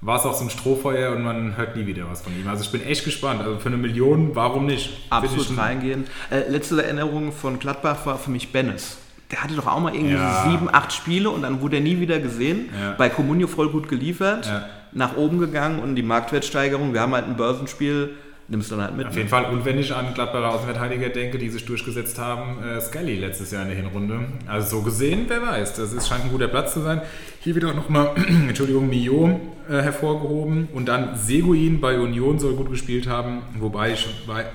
[0.05, 2.47] war es auch so ein Strohfeuer und man hört nie wieder was von ihm.
[2.47, 3.41] Also ich bin echt gespannt.
[3.41, 4.91] Also für eine Million, warum nicht?
[5.09, 6.05] Absolut reingehen.
[6.29, 8.97] Äh, letzte Erinnerung von Gladbach war für mich Bennis.
[9.31, 10.47] Der hatte doch auch mal irgendwie Ja.
[10.49, 12.69] sieben, acht Spiele und dann wurde er nie wieder gesehen.
[12.79, 12.91] Ja.
[12.91, 14.65] Bei Comunio voll gut geliefert, Ja.
[14.91, 16.93] nach oben gegangen und die Marktwertsteigerung.
[16.93, 18.11] Wir haben halt ein Börsenspiel,
[18.47, 19.07] nimmst du dann halt mit.
[19.07, 19.45] Auf jeden Fall.
[19.45, 23.63] Und wenn ich an Gladbacher Außenverteidiger denke, die sich durchgesetzt haben, äh, Scully letztes Jahr
[23.63, 24.19] in der Hinrunde.
[24.47, 25.73] Also so gesehen, wer weiß.
[25.73, 27.01] Das ist, scheint ein guter Platz zu sein.
[27.39, 28.11] Hier wieder nochmal,
[28.47, 30.67] Entschuldigung, Mio äh, hervorgehoben.
[30.73, 33.41] Und dann Seguin bei Union soll gut gespielt haben.
[33.59, 34.07] Wobei ich,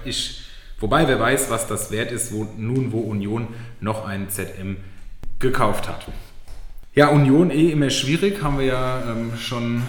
[0.04, 0.42] ich
[0.78, 3.48] wobei wer weiß, was das wert ist, wo, nun wo Union
[3.80, 4.76] noch einen ZM
[5.38, 6.06] gekauft hat.
[6.94, 9.82] Ja, Union eh immer schwierig, haben wir ja ähm, schon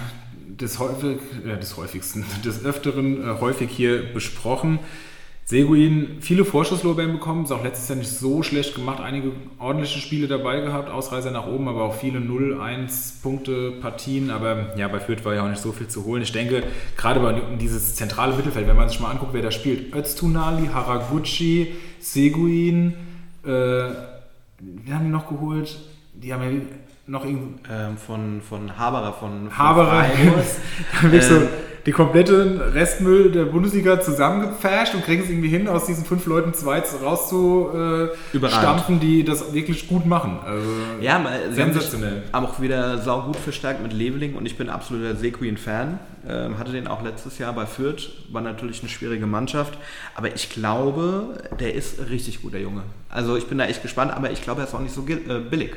[0.61, 4.79] des, häufig, äh, des häufigsten, des Öfteren äh, häufig hier besprochen.
[5.43, 10.29] Seguin viele Vorschusslorbeeren bekommen, ist auch letztes Jahr nicht so schlecht gemacht, einige ordentliche Spiele
[10.29, 15.25] dabei gehabt, Ausreißer nach oben, aber auch viele 0-1 Punkte Partien, aber ja, bei Fürth
[15.25, 16.21] war ja auch nicht so viel zu holen.
[16.21, 16.63] Ich denke,
[16.95, 21.73] gerade bei dieses zentrale Mittelfeld, wenn man sich mal anguckt, wer da spielt, Öztunali, Haraguchi,
[21.99, 22.93] Seguin,
[23.43, 25.79] äh, wir haben die noch geholt,
[26.13, 26.61] die haben ja
[27.11, 27.59] noch irgendwie...
[27.69, 30.05] Ähm, von, von Haberer, von, von Haberer,
[31.03, 31.41] ähm, so
[31.85, 36.53] die kompletten Restmüll der Bundesliga zusammengepfascht und kriegen es irgendwie hin, aus diesen fünf Leuten
[36.53, 40.37] zwei rauszustampfen, die das wirklich gut machen.
[40.45, 40.69] Also
[41.01, 42.21] ja, sensationell.
[42.31, 45.97] Haben auch wieder sau gut verstärkt mit Leveling und ich bin absoluter Sequin-Fan.
[46.29, 49.75] Ähm, hatte den auch letztes Jahr bei Fürth, war natürlich eine schwierige Mannschaft,
[50.13, 52.83] aber ich glaube, der ist richtig gut, der Junge.
[53.09, 55.39] Also ich bin da echt gespannt, aber ich glaube, er ist auch nicht so äh,
[55.39, 55.71] billig.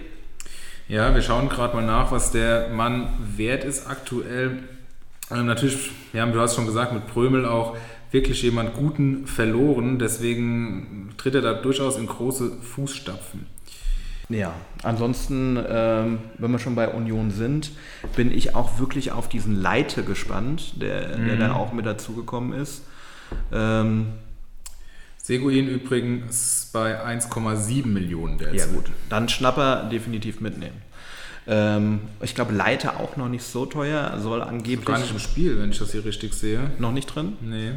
[0.89, 4.59] Ja, wir schauen gerade mal nach, was der Mann wert ist aktuell.
[5.31, 7.77] Ähm, natürlich, ja, du hast schon gesagt, mit Prömel auch
[8.11, 9.99] wirklich jemand Guten verloren.
[9.99, 13.47] Deswegen tritt er da durchaus in große Fußstapfen.
[14.29, 17.73] Ja, ansonsten, ähm, wenn wir schon bei Union sind,
[18.17, 21.27] bin ich auch wirklich auf diesen Leite gespannt, der, mhm.
[21.27, 22.85] der da auch mit dazugekommen ist.
[23.53, 24.07] Ähm,
[25.25, 28.59] Seguin übrigens bei 1,7 Millionen derzeit.
[28.59, 30.83] Ja gut, dann Schnapper definitiv mitnehmen.
[31.47, 34.85] Ähm, ich glaube, Leiter auch noch nicht so teuer, soll angeblich.
[34.85, 36.61] Gar nicht im Spiel, wenn ich das hier richtig sehe.
[36.79, 37.39] Noch nicht drin?
[37.41, 37.71] Nee.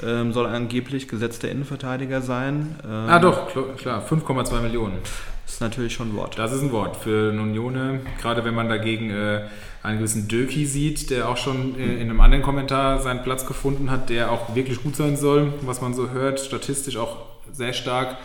[0.00, 2.76] Ähm, soll angeblich gesetzter Innenverteidiger sein.
[2.84, 4.98] Ähm, ah, doch, klar, 5,2 Millionen.
[5.46, 6.38] Ist natürlich schon ein Wort.
[6.38, 9.42] Das ist ein Wort für eine Unione, gerade wenn man dagegen äh,
[9.82, 13.90] einen gewissen Döki sieht, der auch schon äh, in einem anderen Kommentar seinen Platz gefunden
[13.90, 17.18] hat, der auch wirklich gut sein soll, was man so hört, statistisch auch
[17.52, 18.16] sehr stark.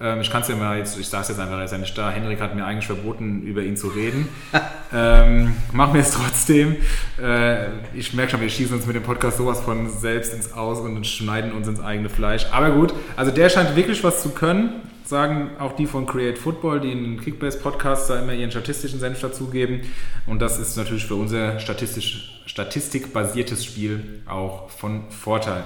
[0.00, 1.78] Ähm, ich kann es ja mal jetzt, ich sage es jetzt einfach, er ist ja
[1.78, 2.10] nicht da.
[2.10, 4.28] Henrik hat mir eigentlich verboten, über ihn zu reden.
[4.94, 6.76] ähm, machen wir es trotzdem.
[7.20, 10.78] Äh, ich merke schon, wir schießen uns mit dem Podcast sowas von selbst ins Aus
[10.78, 12.46] und schneiden uns ins eigene Fleisch.
[12.52, 14.91] Aber gut, also der scheint wirklich was zu können.
[15.04, 19.20] Sagen auch die von Create Football, die in den Kickbase-Podcast da immer ihren statistischen Senf
[19.20, 19.82] dazugeben.
[20.26, 25.64] Und das ist natürlich für unser statistisch, statistikbasiertes Spiel auch von Vorteil.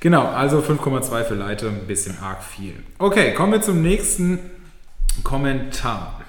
[0.00, 2.74] Genau, also 5,2 für Leite, ein bisschen arg viel.
[2.98, 4.40] Okay, kommen wir zum nächsten
[5.22, 6.20] Kommentar.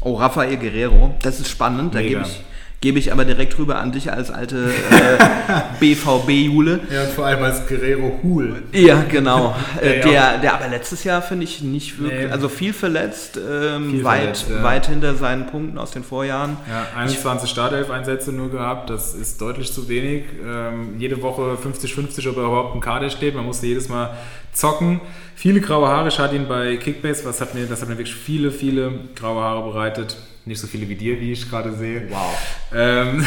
[0.00, 1.94] Oh, Rafael Guerrero, das ist spannend.
[1.94, 2.44] Da gebe ich,
[2.80, 6.78] Gebe ich aber direkt rüber an dich als alte äh, BVB-Jule.
[6.92, 8.62] Ja, und vor allem als Guerrero Hul.
[8.72, 9.54] Ja, genau.
[9.80, 12.32] Äh, der, der aber letztes Jahr finde ich nicht wirklich, nee.
[12.32, 14.62] also viel verletzt, ähm, viel weit, verletzt, ja.
[14.62, 16.56] weit hinter seinen Punkten aus den Vorjahren.
[16.68, 20.24] Ja, 21 Startelf-Einsätze nur gehabt, das ist deutlich zu wenig.
[20.44, 23.36] Ähm, jede Woche 50-50, ob er überhaupt im Kader steht.
[23.36, 24.16] Man musste jedes Mal
[24.52, 25.00] zocken.
[25.36, 28.16] Viele graue Haare, ich hatte ihn bei Kickbase, was hat mir, das hat mir wirklich
[28.16, 30.16] viele, viele graue Haare bereitet.
[30.48, 32.08] Nicht so viele wie dir, wie ich gerade sehe.
[32.08, 32.56] Wow.
[32.74, 33.22] Ähm,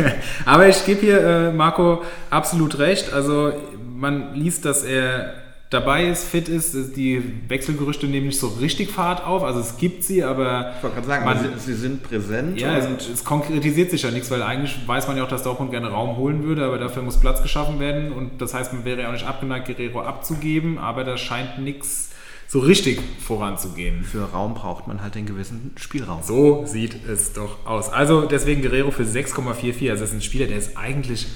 [0.46, 3.12] aber ich gebe hier äh, Marco absolut recht.
[3.12, 3.52] Also
[3.94, 5.34] man liest, dass er
[5.68, 6.96] dabei ist, fit ist.
[6.96, 9.42] Die Wechselgerüchte nehmen nicht so richtig Fahrt auf.
[9.42, 10.72] Also es gibt sie, aber.
[10.78, 12.58] Ich wollte gerade sagen, man, sie, sie, sind präsent.
[12.58, 15.72] Ja, es, es, konkretisiert sich ja nichts, weil eigentlich weiß man ja auch, dass Dortmund
[15.72, 18.12] gerne Raum holen würde, aber dafür muss Platz geschaffen werden.
[18.12, 22.11] Und das heißt, man wäre ja auch nicht abgeneigt, Guerrero abzugeben, aber da scheint nichts
[22.52, 24.04] so richtig voranzugehen.
[24.04, 26.22] Für Raum braucht man halt den gewissen Spielraum.
[26.22, 27.88] So sieht es doch aus.
[27.88, 29.88] Also deswegen Guerrero für 6,44.
[29.88, 31.28] Also das ist ein Spieler, der ist eigentlich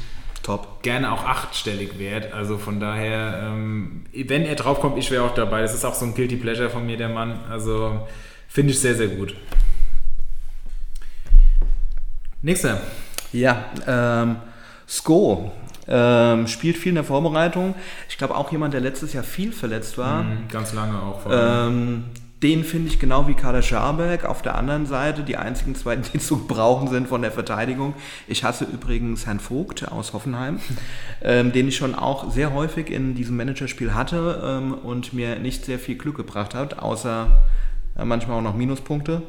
[0.42, 0.82] top.
[0.82, 2.34] Gerne auch achtstellig wert.
[2.34, 5.62] Also von daher, ähm, wenn er draufkommt, ich wäre auch dabei.
[5.62, 7.40] Das ist auch so ein Guilty Pleasure von mir, der Mann.
[7.48, 8.06] Also
[8.46, 9.34] finde ich sehr, sehr gut.
[12.42, 12.82] Nächster.
[13.32, 14.36] Ja, ähm,
[14.86, 15.50] Sko
[15.88, 17.74] ähm, spielt viel in der Vorbereitung.
[18.08, 20.24] Ich glaube auch jemand, der letztes Jahr viel verletzt war.
[20.24, 21.26] Mhm, ganz lange auch.
[21.30, 22.04] Ähm,
[22.42, 24.24] den finde ich genau wie Kader Scharberg.
[24.26, 27.94] Auf der anderen Seite, die einzigen zwei, die zu brauchen sind von der Verteidigung.
[28.28, 30.60] Ich hasse übrigens Herrn Vogt aus Hoffenheim,
[31.22, 35.64] ähm, den ich schon auch sehr häufig in diesem Managerspiel hatte ähm, und mir nicht
[35.64, 37.42] sehr viel Glück gebracht hat, außer
[37.98, 39.22] äh, manchmal auch noch Minuspunkte.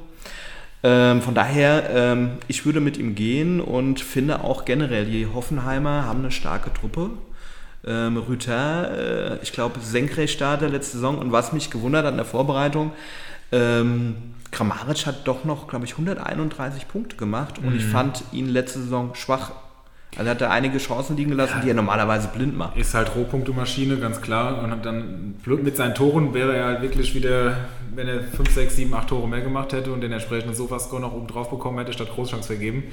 [0.83, 6.05] Ähm, von daher, ähm, ich würde mit ihm gehen und finde auch generell, die Hoffenheimer
[6.05, 7.09] haben eine starke Truppe.
[7.85, 12.25] Ähm, Rüther, äh, ich glaube, Senkrechtstarter letzte Saison und was mich gewundert hat in der
[12.25, 12.91] Vorbereitung,
[13.51, 14.15] ähm,
[14.51, 17.77] Kramaric hat doch noch, glaube ich, 131 Punkte gemacht und mhm.
[17.77, 19.51] ich fand ihn letzte Saison schwach
[20.17, 22.75] also hat er einige Chancen liegen gelassen, ja, die er normalerweise blind macht.
[22.75, 24.63] Ist halt Rohpunktemaschine, ganz klar.
[24.63, 27.57] Und dann mit seinen Toren wäre er halt wirklich wieder,
[27.93, 31.13] wenn er 5, 6, 7, 8 Tore mehr gemacht hätte und den entsprechenden Sofascore noch
[31.13, 32.85] oben drauf bekommen hätte, statt Großchance vergeben,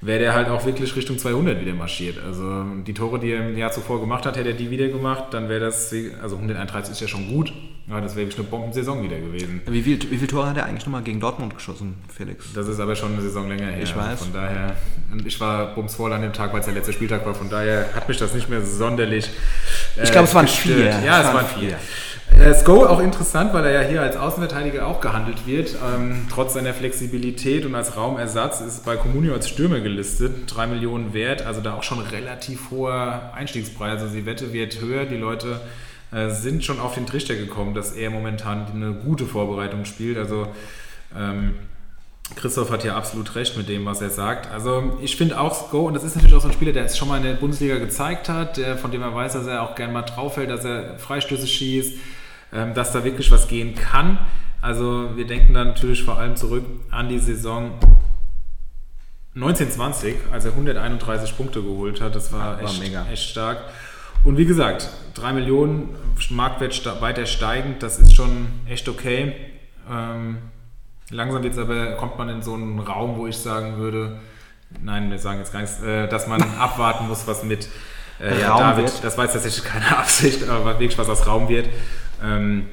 [0.00, 2.18] wäre der halt auch wirklich Richtung 200 wieder marschiert.
[2.24, 5.24] Also die Tore, die er im Jahr zuvor gemacht hat, hätte er die wieder gemacht,
[5.32, 7.52] dann wäre das, also 131 ist ja schon gut,
[7.90, 9.62] ja, das wäre wirklich eine Bombensaison wieder gewesen.
[9.66, 12.52] Wie viel, wie viel Tore hat er eigentlich nochmal gegen Dortmund geschossen, Felix?
[12.52, 13.82] Das ist aber schon eine Saison länger her.
[13.82, 14.24] Ich weiß.
[14.24, 14.76] Von daher,
[15.10, 17.88] und ich war bumsvoll an dem Tag, weil es der letzte Spieltag war, von daher
[17.94, 19.30] hat mich das nicht mehr sonderlich
[19.96, 20.76] äh, Ich glaube, es waren gestört.
[20.76, 21.00] vier.
[21.04, 21.78] Ja, es, es waren vier.
[22.38, 25.74] Äh, Sko auch interessant, weil er ja hier als Außenverteidiger auch gehandelt wird.
[25.82, 30.32] Ähm, trotz seiner Flexibilität und als Raumersatz ist bei Comunio als Stürmer gelistet.
[30.46, 34.02] Drei Millionen wert, also da auch schon relativ hoher Einstiegspreis.
[34.02, 35.06] Also die Wette wird höher.
[35.06, 35.60] Die Leute
[36.12, 40.18] äh, sind schon auf den Trichter gekommen, dass er momentan eine gute Vorbereitung spielt.
[40.18, 40.48] Also
[41.16, 41.54] ähm,
[42.36, 44.50] Christoph hat ja absolut recht mit dem, was er sagt.
[44.50, 46.98] Also ich finde auch Sko, und das ist natürlich auch so ein Spieler, der es
[46.98, 49.74] schon mal in der Bundesliga gezeigt hat, der, von dem er weiß, dass er auch
[49.74, 51.94] gerne mal drauf fällt, dass er Freistöße schießt,
[52.52, 54.18] ähm, dass da wirklich was gehen kann.
[54.60, 57.72] Also wir denken dann natürlich vor allem zurück an die Saison
[59.34, 62.14] 1920, als er 131 Punkte geholt hat.
[62.14, 63.06] Das war, echt, mega.
[63.10, 63.58] echt stark.
[64.24, 65.96] Und wie gesagt, 3 Millionen
[66.30, 69.34] Marktwert weiter steigend, das ist schon echt okay.
[69.90, 70.38] Ähm,
[71.10, 74.18] langsam jetzt aber, kommt man in so einen Raum, wo ich sagen würde,
[74.82, 77.68] nein, wir sagen jetzt gar nichts, äh, dass man abwarten muss, was mit
[78.20, 79.04] äh, ja, David, wird.
[79.04, 81.68] das war jetzt tatsächlich keine Absicht, aber wirklich was aus Raum wird.
[82.22, 82.66] Ähm,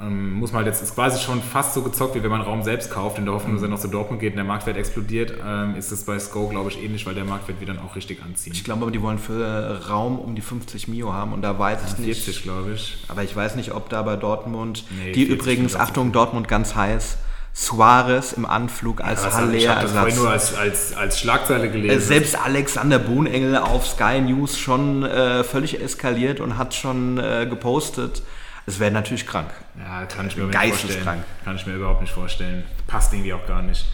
[0.00, 2.62] ähm, muss man halt jetzt, ist quasi schon fast so gezockt, wie wenn man Raum
[2.62, 5.34] selbst kauft, in der Hoffnung, dass er noch zu Dortmund geht und der Marktwert explodiert,
[5.44, 8.22] ähm, ist es bei Sko, glaube ich, ähnlich, weil der Marktwert wieder dann auch richtig
[8.22, 8.54] anzieht.
[8.54, 11.80] Ich glaube aber, die wollen für Raum um die 50 Mio haben und da weiß
[11.86, 12.22] ich nicht.
[12.22, 12.98] 40, glaube ich.
[13.08, 17.18] Aber ich weiß nicht, ob da bei Dortmund, nee, die übrigens, Achtung, Dortmund ganz heiß,
[17.52, 19.52] Suarez im Anflug als ja, Haller.
[19.52, 21.96] Ich habe das nur als, als, als Schlagzeile gelesen.
[21.96, 27.46] Äh, selbst Alexander Bohnengel auf Sky News schon äh, völlig eskaliert und hat schon äh,
[27.50, 28.22] gepostet,
[28.68, 29.48] es wäre natürlich krank.
[29.78, 31.24] Ja, kann ich mir nicht vorstellen.
[31.44, 32.64] Kann ich mir überhaupt nicht vorstellen.
[32.86, 33.86] Passt irgendwie auch gar nicht.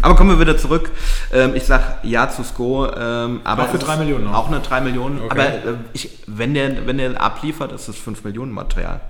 [0.00, 0.90] Aber kommen wir wieder zurück.
[1.32, 2.86] Ähm, ich sag ja zu Sko.
[2.96, 4.34] Ähm, aber auch für 3 Millionen noch.
[4.34, 5.20] Auch eine 3 Millionen.
[5.22, 5.30] Okay.
[5.30, 9.00] Aber äh, ich, wenn, der, wenn der abliefert, ist das 5 Millionen Material.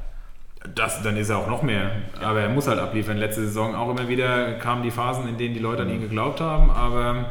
[0.75, 1.91] Das, dann ist er auch noch mehr.
[2.21, 3.19] Aber er muss halt abliefern.
[3.19, 6.41] Letzte Saison auch immer wieder kamen die Phasen, in denen die Leute an ihn geglaubt
[6.41, 6.71] haben.
[6.71, 7.27] Aber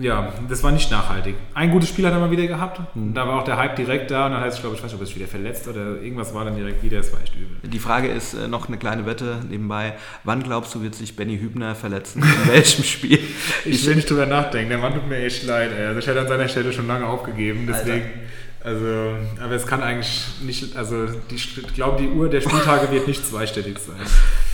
[0.00, 1.34] ja, das war nicht nachhaltig.
[1.54, 2.80] Ein gutes Spiel hat er mal wieder gehabt.
[2.96, 3.12] Mhm.
[3.14, 4.94] Da war auch der Hype direkt da und dann heißt es, glaube ich, weiß nicht,
[4.94, 7.00] ob er sich wieder verletzt oder irgendwas war dann direkt wieder.
[7.00, 7.56] Es war echt übel.
[7.62, 9.94] Die Frage ist äh, noch eine kleine Wette nebenbei.
[10.24, 12.22] Wann glaubst du, wird sich Benny Hübner verletzen?
[12.22, 13.20] In welchem Spiel?
[13.64, 14.70] ich will nicht drüber nachdenken.
[14.70, 15.70] Der Mann tut mir echt leid.
[15.72, 17.66] Also ich hätte an seiner Stelle schon lange aufgegeben.
[17.68, 18.04] Deswegen.
[18.04, 18.25] Alter.
[18.66, 23.06] Also, aber es kann eigentlich nicht, also die, ich glaube, die Uhr der Spieltage wird
[23.06, 23.94] nicht zweistellig sein.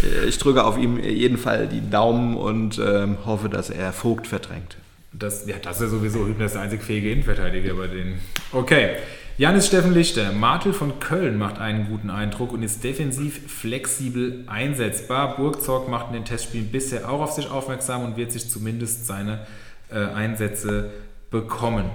[0.03, 4.27] Äh, ich drücke auf ihm jeden Fall die Daumen und ähm, hoffe, dass er Vogt
[4.27, 4.77] verdrängt.
[5.15, 8.21] Das, ja, das ist ja sowieso Hübner ist der einzig fähige Innenverteidiger bei denen.
[8.53, 8.97] Okay.
[9.39, 10.31] Janis Steffen Lichter.
[10.33, 15.37] Martel von Köln macht einen guten Eindruck und ist defensiv flexibel einsetzbar.
[15.37, 19.47] Burgzorg macht in den Testspielen bisher auch auf sich aufmerksam und wird sich zumindest seine
[19.91, 20.91] äh, Einsätze
[21.31, 21.87] bekommen.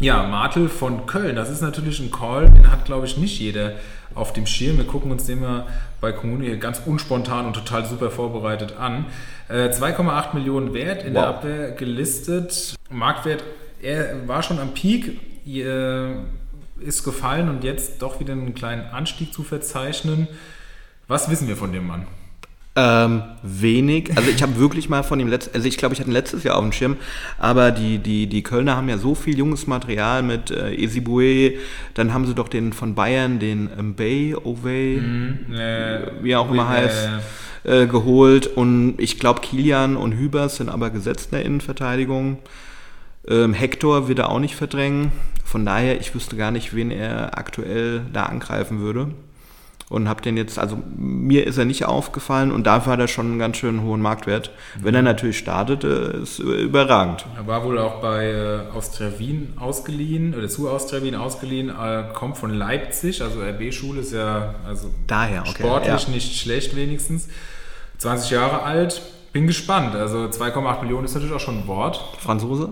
[0.00, 3.74] Ja, Martel von Köln, das ist natürlich ein Call, den hat, glaube ich, nicht jeder
[4.14, 4.76] auf dem Schirm.
[4.76, 5.66] Wir gucken uns den mal
[6.00, 9.06] bei Kommune ganz unspontan und total super vorbereitet an.
[9.48, 11.22] 2,8 äh, Millionen Wert in wow.
[11.22, 12.74] der Abwehr gelistet.
[12.90, 13.44] Marktwert,
[13.82, 15.20] er war schon am Peak,
[16.80, 20.26] ist gefallen und jetzt doch wieder einen kleinen Anstieg zu verzeichnen.
[21.06, 22.06] Was wissen wir von dem Mann?
[22.76, 24.16] Ähm, wenig.
[24.16, 26.56] Also ich habe wirklich mal von dem letzten, also ich glaube, ich hatte letztes Jahr
[26.56, 26.96] auf dem Schirm,
[27.38, 31.52] aber die, die, die Kölner haben ja so viel junges Material mit äh, Esibue,
[31.94, 36.68] dann haben sie doch den von Bayern, den Mbay, Ovey, mm, äh, wie auch immer
[36.68, 37.08] heißt,
[37.62, 42.38] äh, geholt und ich glaube Kilian und Hübers sind aber gesetzt in der Innenverteidigung.
[43.28, 45.12] Ähm, Hector wird er auch nicht verdrängen.
[45.44, 49.12] Von daher, ich wüsste gar nicht, wen er aktuell da angreifen würde
[49.94, 53.26] und habe den jetzt, also mir ist er nicht aufgefallen und dafür hat er schon
[53.26, 54.50] einen ganz schön hohen Marktwert.
[54.76, 54.84] Mhm.
[54.84, 57.24] Wenn er natürlich startet, ist überragend.
[57.36, 62.04] Er war wohl auch bei äh, Austria Wien ausgeliehen oder zu Austria Wien ausgeliehen, äh,
[62.12, 65.54] kommt von Leipzig, also RB-Schule ist ja also Daher, okay.
[65.58, 66.10] sportlich ja.
[66.12, 67.28] nicht schlecht wenigstens.
[67.98, 69.00] 20 Jahre alt,
[69.32, 69.94] bin gespannt.
[69.94, 72.02] Also 2,8 Millionen ist natürlich auch schon ein Wort.
[72.18, 72.70] Franzose?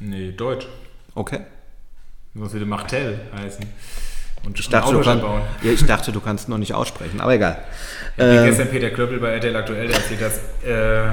[0.00, 0.66] Nee, Deutsch.
[1.14, 1.40] Okay.
[2.34, 3.66] Was würde Martel heißen?
[4.44, 5.20] Und ich dachte, kann,
[5.62, 7.58] ja, ich dachte, du kannst noch nicht aussprechen, aber egal.
[8.16, 11.12] Ja, ähm, gestern Peter Klöppel bei RTL aktuell, erzählt, dass äh,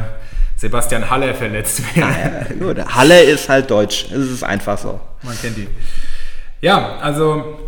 [0.56, 2.08] Sebastian Haller verletzt wäre.
[2.08, 4.06] Ah, ja, Haller ist halt deutsch.
[4.12, 5.00] Es ist einfach so.
[5.22, 5.68] Man kennt ihn.
[6.62, 7.60] Ja, also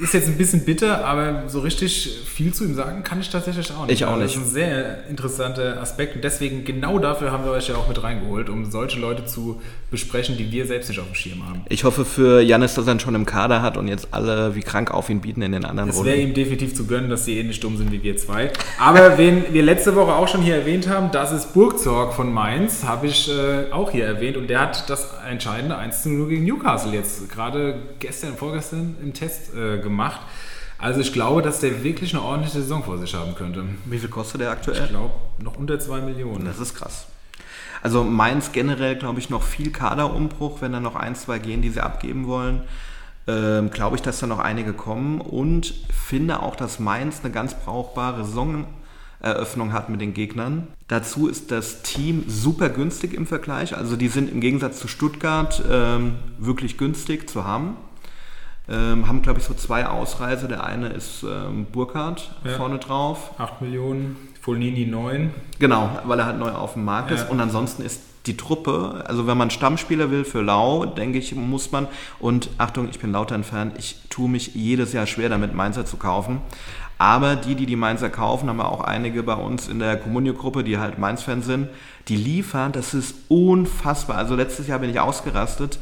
[0.00, 3.72] ist jetzt ein bisschen bitter, aber so richtig viel zu ihm sagen kann ich tatsächlich
[3.72, 3.94] auch nicht.
[3.94, 4.34] Ich auch nicht.
[4.34, 7.88] Das ist ein sehr interessanter Aspekt und deswegen genau dafür haben wir euch ja auch
[7.88, 11.62] mit reingeholt, um solche Leute zu besprechen, die wir selbst nicht auf dem Schirm haben.
[11.68, 14.60] Ich hoffe für Janis, dass er ihn schon im Kader hat und jetzt alle wie
[14.60, 16.10] krank auf ihn bieten in den anderen Es Runden.
[16.10, 18.50] wäre ihm definitiv zu gönnen, dass sie ähnlich dumm sind wie wir zwei.
[18.78, 22.84] Aber wen wir letzte Woche auch schon hier erwähnt haben, das ist Burgzorg von Mainz,
[22.84, 26.44] habe ich äh, auch hier erwähnt und der hat das entscheidende 1 zu 0 gegen
[26.44, 30.20] Newcastle jetzt gerade gestern, vorgestern im Test äh, gemacht.
[30.78, 33.64] Also ich glaube, dass der wirklich eine ordentliche Saison vor sich haben könnte.
[33.84, 34.86] Wie viel kostet der Ich aktuell?
[34.86, 36.44] glaube, noch unter 2 Millionen.
[36.44, 37.06] Das ist krass.
[37.82, 41.70] Also Mainz generell, glaube ich, noch viel Kaderumbruch, wenn da noch ein, zwei gehen, die
[41.70, 42.62] sie abgeben wollen.
[43.26, 47.54] Ähm, glaube ich, dass da noch einige kommen und finde auch, dass Mainz eine ganz
[47.54, 50.68] brauchbare Saisoneröffnung hat mit den Gegnern.
[50.88, 53.76] Dazu ist das Team super günstig im Vergleich.
[53.76, 57.76] Also die sind im Gegensatz zu Stuttgart ähm, wirklich günstig zu haben.
[58.70, 60.46] Ähm, haben, glaube ich, so zwei Ausreise.
[60.48, 62.52] Der eine ist ähm, Burkhardt Ja.
[62.52, 63.30] vorne drauf.
[63.38, 65.32] 8 Millionen, Fulnini 9.
[65.58, 67.16] Genau, weil er halt neu auf dem Markt Ja.
[67.16, 67.30] ist.
[67.30, 71.72] Und ansonsten ist die Truppe, also wenn man Stammspieler will für Lau, denke ich, muss
[71.72, 71.86] man,
[72.20, 76.42] und Achtung, ich bin Lautern-Fan, ich tue mich jedes Jahr schwer damit, Mainzer zu kaufen.
[76.98, 80.62] Aber die, die die Mainzer kaufen, haben wir auch einige bei uns in der Communio-Gruppe,
[80.62, 81.68] die halt Mainz-Fans sind,
[82.08, 84.16] die liefern, das ist unfassbar.
[84.18, 85.78] Also letztes Jahr bin ich ausgerastet.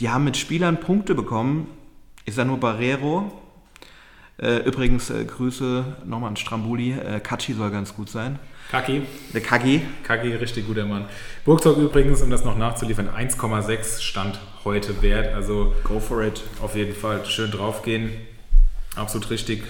[0.00, 1.66] Die haben mit Spielern Punkte bekommen.
[2.24, 3.32] Ich sage nur Barrero,
[4.40, 6.92] äh, übrigens, äh, Grüße nochmal an Strambuli.
[6.92, 8.38] Äh, Katschi soll ganz gut sein.
[8.70, 9.02] Kaki.
[9.34, 9.82] Der Kagi.
[10.04, 11.06] Kaki, richtig guter Mann.
[11.44, 15.34] Burgzorg übrigens, um das noch nachzuliefern, 1,6 Stand heute wert.
[15.34, 16.42] Also Go for it.
[16.62, 18.10] auf jeden Fall schön draufgehen.
[18.96, 19.64] Absolut richtig.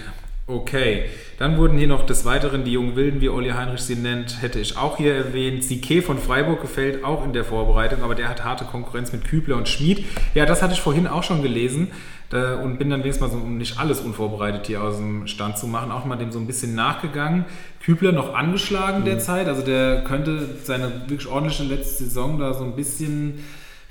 [0.45, 1.05] Okay,
[1.39, 4.59] dann wurden hier noch des Weiteren die jungen Wilden, wie Olli Heinrich sie nennt, hätte
[4.59, 5.63] ich auch hier erwähnt.
[5.63, 9.55] Sique von Freiburg gefällt auch in der Vorbereitung, aber der hat harte Konkurrenz mit Kübler
[9.55, 10.03] und Schmid.
[10.35, 11.91] Ja, das hatte ich vorhin auch schon gelesen
[12.33, 15.57] äh, und bin dann wenigstens mal so, um nicht alles unvorbereitet hier aus dem Stand
[15.57, 17.45] zu machen, auch mal dem so ein bisschen nachgegangen.
[17.83, 22.75] Kübler noch angeschlagen derzeit, also der könnte seine wirklich ordentliche letzte Saison da so ein
[22.75, 23.43] bisschen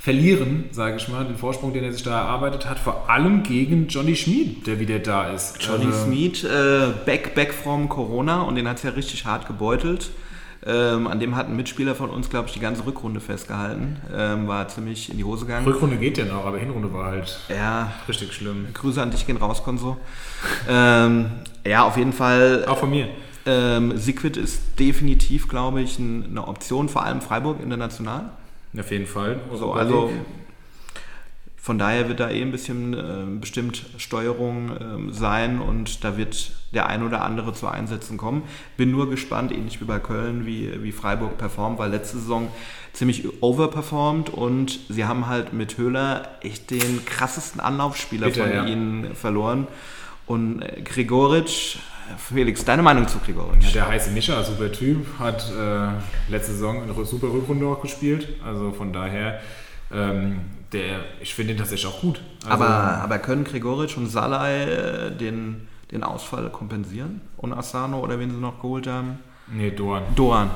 [0.03, 3.87] verlieren, sage ich mal, den Vorsprung, den er sich da erarbeitet hat, vor allem gegen
[3.87, 5.63] Johnny Schmid, der wieder da ist.
[5.63, 9.47] Johnny Also, Smith, äh, back, back from Corona und den hat es ja richtig hart
[9.47, 10.11] gebeutelt.
[10.65, 13.97] Ähm, an dem hat ein Mitspieler von uns, glaube ich, die ganze Rückrunde festgehalten.
[14.15, 15.67] Ähm, war ziemlich in die Hose gegangen.
[15.67, 18.69] Rückrunde geht ja noch, aber Hinrunde war halt ja, richtig schlimm.
[18.73, 19.97] Grüße an dich gehen raus, Konso.
[20.69, 21.27] ähm,
[21.67, 22.65] ja, auf jeden Fall.
[22.67, 23.09] Auch von mir.
[23.45, 28.31] Ähm, Siegwit ist definitiv, glaube ich, ein, eine Option, vor allem Freiburg international.
[28.79, 29.41] Auf jeden Fall.
[29.53, 30.11] So, also
[31.63, 36.51] von daher wird da eh ein bisschen äh, bestimmt Steuerung ähm, sein und da wird
[36.75, 38.43] der ein oder andere zu Einsätzen kommen.
[38.77, 42.49] Bin nur gespannt, ähnlich wie bei Köln, wie, wie Freiburg performt, weil letzte Saison
[42.93, 48.65] ziemlich overperformed und sie haben halt mit Höhler echt den krassesten Anlaufspieler Bitter, von ja.
[48.65, 49.69] ihnen verloren.
[50.27, 51.77] Und äh, Gregoritsch,
[52.19, 53.67] Felix, deine Meinung zu Gregoritsch?
[53.67, 55.91] Ja, der heiße Mischa, super Typ, hat äh,
[56.29, 58.27] letzte Saison eine super Rückrunde auch gespielt.
[58.45, 59.41] Also von daher,
[59.93, 60.41] ähm,
[60.73, 62.21] der, ich finde ihn tatsächlich auch gut.
[62.45, 62.69] Also, aber,
[63.03, 67.21] aber können Gregoritsch und Salai äh, den, den Ausfall kompensieren?
[67.37, 69.19] Und Asano oder wen sie noch geholt haben?
[69.49, 70.05] Nee, Dorn.
[70.15, 70.51] Doan.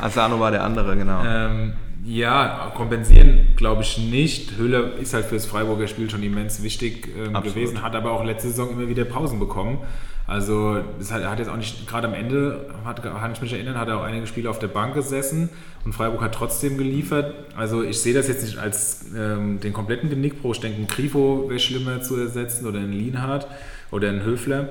[0.00, 1.22] Asano war der andere, genau.
[1.24, 4.56] Ähm, ja, kompensieren glaube ich nicht.
[4.56, 8.48] Höhler ist halt fürs Freiburger Spiel schon immens wichtig ähm, gewesen, hat aber auch letzte
[8.48, 9.78] Saison immer wieder Pausen bekommen.
[10.26, 13.52] Also das hat, er hat jetzt auch nicht, gerade am Ende, hat, kann ich mich
[13.52, 15.50] erinnern, hat er auch einige Spiele auf der Bank gesessen
[15.84, 17.34] und Freiburg hat trotzdem geliefert.
[17.56, 20.54] Also ich sehe das jetzt nicht als ähm, den kompletten Genickbruch.
[20.54, 23.46] Ich denke, ein Grifo wäre schlimmer zu ersetzen oder ein Lienhardt
[23.90, 24.68] oder ein Höfler.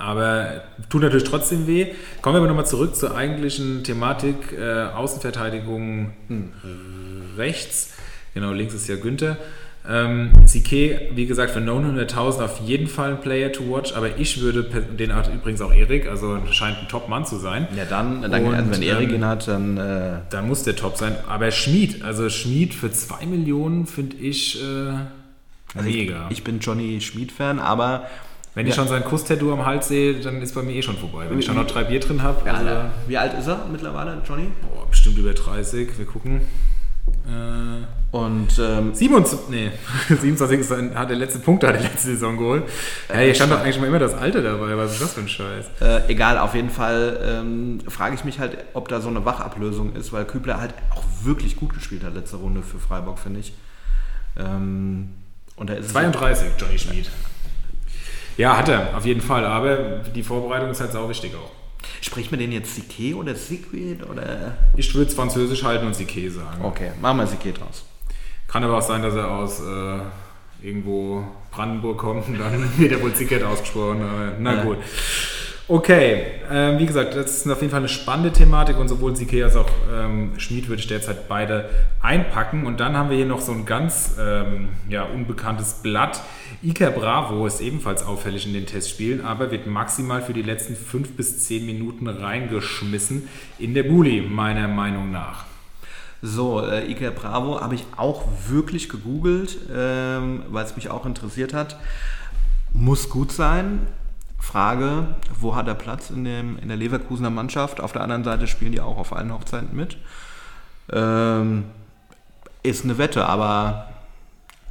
[0.00, 1.88] Aber tut natürlich trotzdem weh.
[2.22, 6.12] Kommen wir aber nochmal zurück zur eigentlichen Thematik äh, Außenverteidigung
[7.36, 7.92] rechts.
[8.34, 9.36] Genau, links ist ja Günther.
[9.88, 14.40] Ähm, Sique, wie gesagt, für 900.000 auf jeden Fall ein Player to watch, aber ich
[14.42, 17.66] würde, den hat übrigens auch Erik, also scheint ein Top-Mann zu sein.
[17.74, 19.78] ja, dann, dann Und, also wenn Erik ähm, ihn hat, dann.
[19.78, 21.16] Äh, Dann muss der Top sein.
[21.28, 24.92] Aber Schmied, also Schmied für 2 Millionen finde ich äh,
[25.74, 26.26] also ich, mega.
[26.30, 28.06] ich bin Johnny Schmid-Fan, aber.
[28.54, 28.80] Wenn ich Ja.
[28.82, 31.26] schon sein Kusstattoo am Hals sehe, dann ist bei mir eh schon vorbei.
[31.28, 32.70] Wenn ich schon noch drei Bier drin habe, Ja, also,
[33.06, 34.48] wie alt ist er mittlerweile, Johnny?
[34.62, 36.40] boah, bestimmt über 30, wir gucken.
[37.26, 39.70] Äh, Und ähm, 27, nee,
[40.08, 42.64] 27 ist ein, hat der letzte Punkt, hat der letzte Saison geholt.
[43.08, 45.28] Ja, hier stand doch eigentlich mal immer das Alter dabei, was ist das für ein
[45.28, 45.66] Scheiß?
[45.80, 49.94] Äh, egal, auf jeden Fall ähm, frage ich mich halt, ob da so eine Wachablösung
[49.94, 53.52] ist, weil Kübler halt auch wirklich gut gespielt hat letzte Runde für Freiburg, finde ich.
[54.36, 55.10] Ähm,
[55.54, 57.10] und da ist es 32, Johnny Schmid.
[58.40, 61.50] Ja, hat er, auf jeden Fall, aber die Vorbereitung ist halt sau wichtig auch.
[62.00, 64.54] Spricht man den jetzt Sique oder Siquid oder?
[64.76, 66.64] Ich würde es französisch halten und Sique sagen.
[66.64, 67.84] Okay, machen wir Sique draus.
[68.48, 73.02] Kann aber auch sein, dass er aus äh, irgendwo Brandenburg kommt und dann wird der
[73.02, 74.00] wohl Zickert ausgesprochen.
[74.00, 74.62] Aber na ja.
[74.62, 74.78] gut.
[75.68, 79.44] Okay, ähm, wie gesagt, das ist auf jeden Fall eine spannende Thematik und sowohl Sique
[79.44, 81.68] als auch ähm, Schmid würde ich derzeit beide
[82.00, 82.64] einpacken.
[82.64, 86.22] Und dann haben wir hier noch so ein ganz ähm, ja, unbekanntes Blatt.
[86.62, 91.16] Iker Bravo ist ebenfalls auffällig in den Testspielen, aber wird maximal für die letzten fünf
[91.16, 95.44] bis zehn Minuten reingeschmissen in der Bulli, meiner Meinung nach.
[96.20, 101.54] So, äh, Iker Bravo habe ich auch wirklich gegoogelt, ähm, weil es mich auch interessiert
[101.54, 101.78] hat.
[102.74, 103.86] Muss gut sein
[104.38, 107.80] Frage, wo hat er Platz in, dem, in der Leverkusener Mannschaft?
[107.80, 109.96] Auf der anderen Seite spielen die auch auf allen Hochzeiten mit.
[110.92, 111.64] Ähm,
[112.62, 113.89] ist eine Wette, aber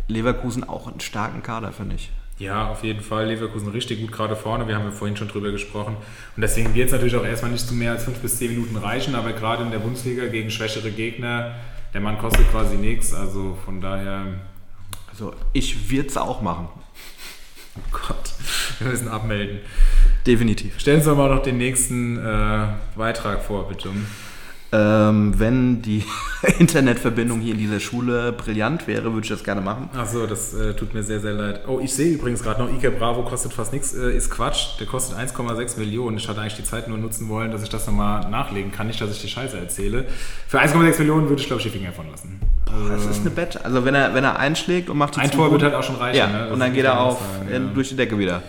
[0.10, 2.10] Leverkusen auch einen starken Kader, finde ich.
[2.40, 3.28] Ja, auf jeden Fall.
[3.28, 4.68] Leverkusen richtig gut gerade vorne.
[4.68, 5.98] Wir haben ja vorhin schon drüber gesprochen.
[6.36, 8.78] Und deswegen wird es natürlich auch erstmal nicht zu mehr als fünf bis zehn Minuten
[8.78, 9.14] reichen.
[9.16, 11.56] Aber gerade in der Bundesliga gegen schwächere Gegner,
[11.94, 13.14] der Mann kostet quasi nichts.
[13.14, 14.26] Also von daher.
[15.10, 16.70] Also ich würde es auch machen.
[17.76, 18.34] Oh Gott,
[18.80, 19.60] wir müssen abmelden.
[20.26, 20.80] Definitiv.
[20.80, 23.90] Stellen Sie doch mal noch den nächsten äh, Beitrag vor, bitte.
[24.72, 26.04] Ähm, wenn die
[26.60, 29.90] Internetverbindung hier in dieser Schule brillant wäre, würde ich das gerne machen.
[29.98, 31.62] Ach so, das äh, tut mir sehr, sehr leid.
[31.68, 34.80] Oh, ich sehe übrigens gerade noch, Ike Bravo kostet fast nichts, äh, ist Quatsch.
[34.80, 36.18] Der kostet 1,6 Millionen.
[36.18, 38.86] Ich hatte eigentlich die Zeit nur nutzen wollen, dass ich das nochmal nachlegen kann.
[38.86, 40.06] Nicht, dass ich die Scheiße erzähle.
[40.48, 42.40] Für 1,6 Millionen würde ich, glaube ich, die Finger davon lassen.
[42.72, 43.60] Also, das ist eine Bett.
[43.64, 45.96] Also wenn er, wenn er einschlägt und macht die Ein Tor wird halt auch schon
[45.96, 46.18] reichen.
[46.18, 46.54] Ja, ne?
[46.54, 47.60] und dann geht er auf sein, ja.
[47.74, 48.44] durch die Decke wieder.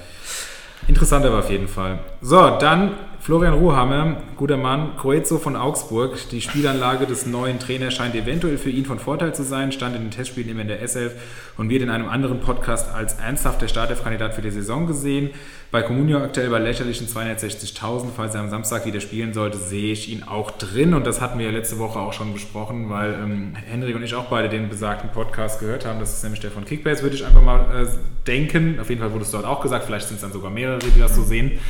[0.87, 2.01] Interessant aber auf jeden Fall.
[2.21, 2.93] So, dann
[3.23, 6.17] Florian Ruhammer, guter Mann, Coezo von Augsburg.
[6.31, 10.01] Die Spielanlage des neuen Trainers scheint eventuell für ihn von Vorteil zu sein, stand in
[10.01, 11.11] den Testspielen immer in der S11
[11.59, 15.31] und wird in einem anderen Podcast als ernsthafter Startelf-Kandidat für die Saison gesehen.
[15.71, 18.07] Bei Comunio aktuell bei lächerlichen 260.000.
[18.17, 20.95] Falls er am Samstag wieder spielen sollte, sehe ich ihn auch drin.
[20.95, 24.15] Und das hatten wir ja letzte Woche auch schon besprochen, weil ähm, Henrik und ich
[24.15, 26.01] auch beide den besagten Podcast gehört haben.
[26.01, 27.87] Das ist nämlich der von Kickbase, würde ich einfach mal äh,
[28.27, 28.81] denken.
[28.81, 29.85] Auf jeden Fall wurde es dort auch gesagt.
[29.85, 31.61] Vielleicht sind es dann sogar mehrere, die das so sehen.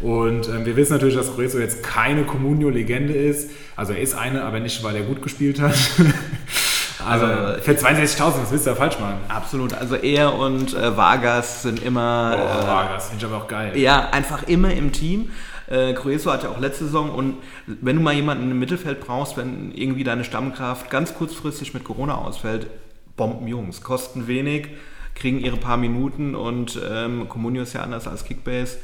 [0.00, 3.50] Und ähm, wir wissen natürlich, dass Corezo jetzt keine Comunio-Legende ist.
[3.74, 5.74] Also er ist eine, aber nicht, weil er gut gespielt hat.
[7.04, 9.16] also für 62.000, was willst du da falsch machen?
[9.28, 9.74] Absolut.
[9.74, 12.36] Also er und äh, Vargas sind immer...
[12.36, 13.76] Oh, äh, Vargas, finde ich aber auch geil.
[13.76, 15.30] Ja, einfach immer im Team.
[15.66, 17.34] Äh, Croeso hatte auch letzte Saison und
[17.66, 22.14] wenn du mal jemanden im Mittelfeld brauchst, wenn irgendwie deine Stammkraft ganz kurzfristig mit Corona
[22.14, 22.68] ausfällt,
[23.16, 24.68] Bombenjungs, kosten wenig,
[25.14, 28.78] kriegen ihre paar Minuten und ähm, Comunio ist ja anders als Kickbase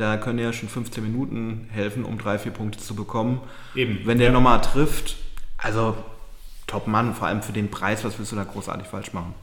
[0.00, 3.40] da können ja schon 15 Minuten helfen, um drei, vier Punkte zu bekommen.
[3.74, 4.00] Eben.
[4.04, 4.32] Wenn der ja.
[4.32, 5.16] nochmal trifft,
[5.58, 5.94] also
[6.66, 9.34] top Mann, vor allem für den Preis, was willst du da großartig falsch machen?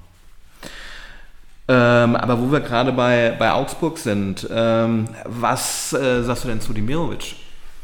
[1.70, 6.62] Ähm, aber wo wir gerade bei, bei Augsburg sind, ähm, was äh, sagst du denn
[6.62, 7.36] zu Demirovic?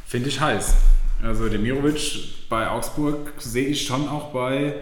[0.08, 0.76] Finde ich heiß.
[1.22, 4.76] Also Demirovic bei Augsburg sehe ich schon auch bei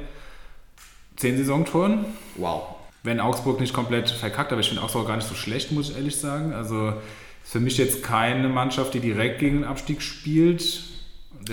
[1.18, 2.06] 10 Saisontoren.
[2.36, 2.76] Wow.
[3.04, 5.96] Wenn Augsburg nicht komplett verkackt, aber ich finde Augsburg gar nicht so schlecht, muss ich
[5.98, 6.54] ehrlich sagen.
[6.54, 6.94] Also
[7.44, 10.84] für mich jetzt keine Mannschaft, die direkt gegen den Abstieg spielt.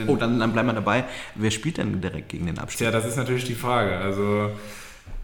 [0.07, 1.05] oh, dann, dann bleiben wir dabei.
[1.35, 2.85] Wer spielt denn direkt gegen den Abstieg?
[2.87, 3.97] Ja, das ist natürlich die Frage.
[3.97, 4.51] Also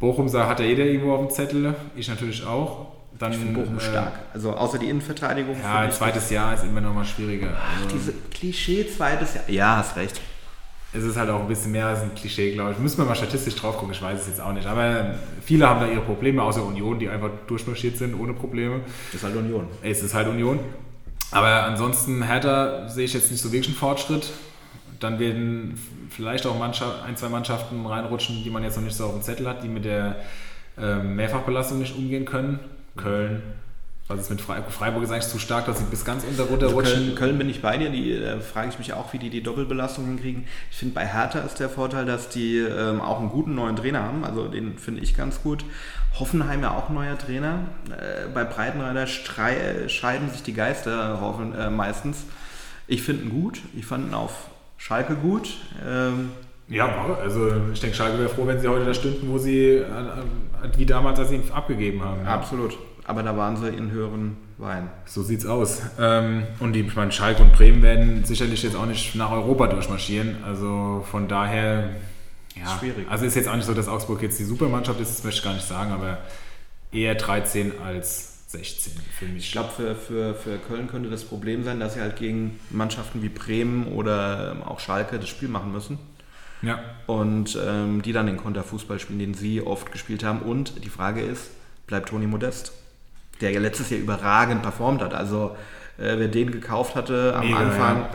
[0.00, 2.88] Bochum hat ja jeder irgendwo auf dem Zettel, ich natürlich auch.
[3.18, 4.12] Dann, ich finde Bochum äh, stark.
[4.32, 5.56] Also außer die Innenverteidigung.
[5.62, 7.56] Ja, zweites Jahr ist immer noch mal schwieriger.
[7.56, 9.48] Ach, also, diese Klischee zweites Jahr.
[9.48, 10.20] Ja, hast recht
[10.96, 12.78] es ist halt auch ein bisschen mehr als ein Klischee, glaube ich.
[12.78, 14.66] Müssen wir mal statistisch drauf gucken, ich weiß es jetzt auch nicht.
[14.66, 18.80] Aber viele haben da ihre Probleme, außer Union, die einfach durchmarschiert sind ohne Probleme.
[19.12, 19.66] Ist halt Union.
[19.82, 20.60] Es ist halt Union.
[21.32, 24.30] Aber ansonsten, Hertha sehe ich jetzt nicht so wirklich einen Fortschritt.
[25.00, 25.76] Dann werden
[26.10, 29.48] vielleicht auch ein, zwei Mannschaften reinrutschen, die man jetzt noch nicht so auf dem Zettel
[29.48, 30.16] hat, die mit der
[30.78, 32.60] äh, Mehrfachbelastung nicht umgehen können.
[32.96, 33.42] Köln,
[34.06, 34.70] was ist mit Freiburg?
[34.70, 37.48] Freiburg ist eigentlich zu stark, dass sie bis ganz unter runter also Köln, Köln, bin
[37.48, 40.44] ich bei dir, die äh, frage ich mich auch, wie die die Doppelbelastung hinkriegen.
[40.70, 44.02] Ich finde, bei Hertha ist der Vorteil, dass die ähm, auch einen guten neuen Trainer
[44.02, 45.64] haben, also den finde ich ganz gut.
[46.18, 47.60] Hoffenheim ja auch neuer Trainer.
[47.90, 52.24] Äh, bei Breitenreiter äh, scheiden sich die Geister hoffen, äh, meistens.
[52.86, 55.56] Ich finde ihn gut, ich fand ihn auf Schalke gut.
[55.84, 56.30] Ähm,
[56.68, 56.88] ja,
[57.22, 59.86] also ich denke, Schalke wäre froh, wenn sie heute da stünden, wo sie, äh,
[60.76, 62.22] wie damals, als sie ihn abgegeben haben.
[62.22, 62.34] Ja.
[62.34, 62.76] Absolut
[63.06, 64.88] aber da waren sie in höheren Weinen.
[65.04, 65.82] So sieht's aus.
[65.98, 69.66] Ähm, und die, ich meine, Schalke und Bremen werden sicherlich jetzt auch nicht nach Europa
[69.66, 70.36] durchmarschieren.
[70.44, 71.90] Also von daher,
[72.56, 72.78] ja.
[72.78, 73.06] Schwierig.
[73.08, 75.44] Also ist jetzt auch nicht so, dass Augsburg jetzt die Supermannschaft ist, das möchte ich
[75.44, 76.18] gar nicht sagen, aber
[76.92, 79.46] eher 13 als 16 für mich.
[79.46, 83.22] Ich glaube, für, für, für Köln könnte das Problem sein, dass sie halt gegen Mannschaften
[83.22, 85.98] wie Bremen oder ähm, auch Schalke das Spiel machen müssen.
[86.62, 86.78] Ja.
[87.06, 90.40] Und ähm, die dann den Konterfußball spielen, den sie oft gespielt haben.
[90.40, 91.50] Und die Frage ist,
[91.86, 92.72] bleibt Toni Modest?
[93.44, 95.14] Der ja letztes Jahr überragend performt hat.
[95.14, 95.56] Also
[95.98, 98.08] äh, wer den gekauft hatte am Mega, Anfang, ja.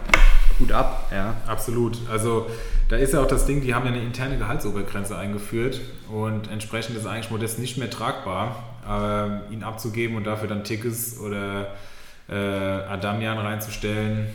[0.58, 1.10] gut ab.
[1.12, 1.36] Ja.
[1.48, 1.98] Absolut.
[2.12, 2.48] Also
[2.90, 5.80] da ist ja auch das Ding, die haben ja eine interne Gehaltsobergrenze eingeführt
[6.12, 8.64] und entsprechend ist eigentlich Modest nicht mehr tragbar.
[8.86, 11.76] aber ihn abzugeben und dafür dann Tickets oder
[12.28, 14.28] äh, Adamian reinzustellen.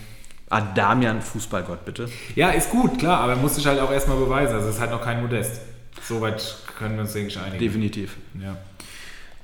[0.50, 2.08] Adamian, Fußballgott, bitte.
[2.36, 4.54] Ja, ist gut, klar, aber muss sich halt auch erstmal beweisen.
[4.54, 5.60] Also es ist halt noch kein Modest.
[6.02, 7.58] Soweit können wir uns, denke ich, einigen.
[7.58, 8.16] Definitiv.
[8.40, 8.56] Ja.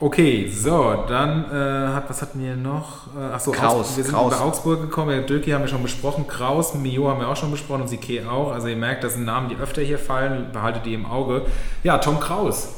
[0.03, 3.15] Okay, so, dann äh, hat, was hatten wir noch?
[3.15, 4.33] Äh, achso, Kraus, wir sind Kraus.
[4.33, 5.11] über Augsburg gekommen.
[5.11, 8.27] Ja, Döki haben wir schon besprochen, Kraus, Mio haben wir auch schon besprochen und Sique
[8.27, 8.51] auch.
[8.51, 11.43] Also ihr merkt, das sind Namen, die öfter hier fallen, behaltet die im Auge.
[11.85, 12.71] Ja, Tom Kraus,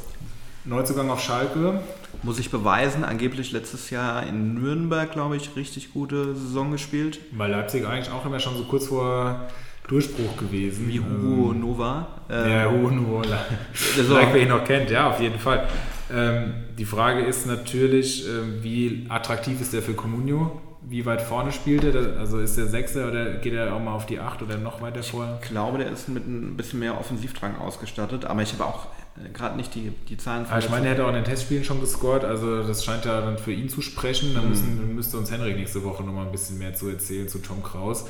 [0.65, 1.81] Neuzugang auf Schalke.
[2.25, 7.21] Muss ich beweisen, angeblich letztes Jahr in Nürnberg, glaube ich, richtig gute Saison gespielt.
[7.39, 9.43] Bei Leipzig eigentlich auch immer schon so kurz vor
[9.87, 10.89] Durchbruch gewesen.
[10.89, 12.09] Wie Hugo Nova.
[12.29, 13.23] Ähm, ja, Hugo Nova.
[13.97, 14.17] so.
[14.17, 15.69] wer ihn noch kennt, ja, auf jeden Fall.
[16.13, 20.61] Ähm, die Frage ist natürlich, äh, wie attraktiv ist der für Comunio?
[20.83, 22.19] Wie weit vorne spielt er?
[22.19, 25.03] Also ist der Sechste oder geht er auch mal auf die Acht oder noch weiter
[25.03, 25.39] vor?
[25.41, 28.89] Ich glaube, der ist mit ein bisschen mehr Offensivdrang ausgestattet, aber ich habe auch
[29.33, 30.59] gerade nicht die, die Zahlen von.
[30.59, 33.39] ich meine, er hat auch in den Testspielen schon gescored, also das scheint ja dann
[33.39, 34.35] für ihn zu sprechen.
[34.35, 37.63] Dann müssen, müsste uns Henrik nächste Woche nochmal ein bisschen mehr zu erzählen zu Tom
[37.63, 38.07] Kraus.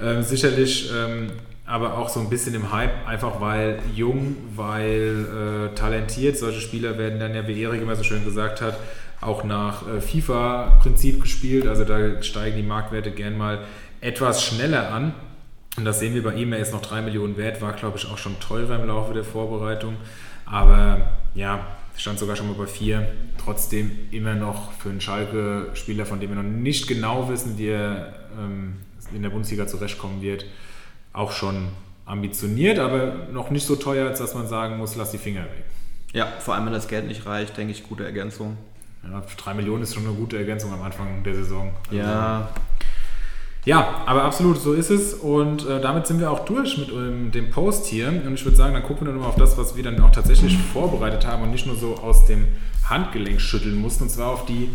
[0.00, 1.32] Ähm, sicherlich ähm,
[1.66, 6.36] aber auch so ein bisschen im Hype, einfach weil jung, weil äh, talentiert.
[6.36, 8.78] Solche Spieler werden dann ja, wie Erik immer so schön gesagt hat,
[9.20, 11.66] auch nach äh, FIFA-Prinzip gespielt.
[11.66, 13.64] Also da steigen die Marktwerte gern mal
[14.02, 15.14] etwas schneller an.
[15.76, 16.52] Und das sehen wir bei ihm.
[16.52, 19.24] Er ist noch 3 Millionen wert, war glaube ich auch schon teurer im Laufe der
[19.24, 19.96] Vorbereitung.
[20.44, 23.08] Aber ja, stand sogar schon mal bei 4.
[23.42, 28.12] Trotzdem immer noch für einen Schalke-Spieler, von dem wir noch nicht genau wissen, wie er
[28.38, 28.74] ähm,
[29.14, 30.44] in der Bundesliga zurechtkommen wird,
[31.14, 31.68] auch schon
[32.04, 35.64] ambitioniert, aber noch nicht so teuer, als dass man sagen muss, lass die Finger weg.
[36.12, 38.58] Ja, vor allem wenn das Geld nicht reicht, denke ich, gute Ergänzung.
[39.02, 41.72] Ja, 3 Millionen ist schon eine gute Ergänzung am Anfang der Saison.
[41.86, 42.48] Also ja.
[43.64, 45.14] Ja, aber absolut, so ist es.
[45.14, 48.08] Und äh, damit sind wir auch durch mit ähm, dem Post hier.
[48.08, 50.58] Und ich würde sagen, dann gucken wir nochmal auf das, was wir dann auch tatsächlich
[50.58, 52.46] vorbereitet haben und nicht nur so aus dem
[52.88, 54.68] Handgelenk schütteln mussten, und zwar auf die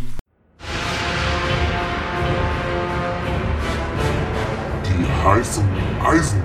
[5.23, 5.63] heißen
[6.01, 6.41] Eisen.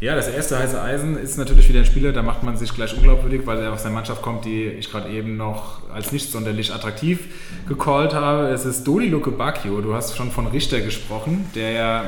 [0.00, 2.96] Ja, das erste heiße Eisen ist natürlich wieder ein Spieler, da macht man sich gleich
[2.96, 6.72] unglaubwürdig, weil er aus der Mannschaft kommt, die ich gerade eben noch als nicht sonderlich
[6.72, 7.18] attraktiv
[7.66, 8.48] gecallt habe.
[8.48, 9.80] Es ist Dodi Luke Bacchio.
[9.80, 12.04] Du hast schon von Richter gesprochen, der ja,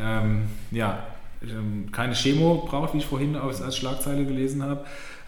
[0.00, 1.02] ähm, ja
[1.42, 4.84] ähm, keine Chemo braucht, wie ich vorhin als Schlagzeile gelesen habe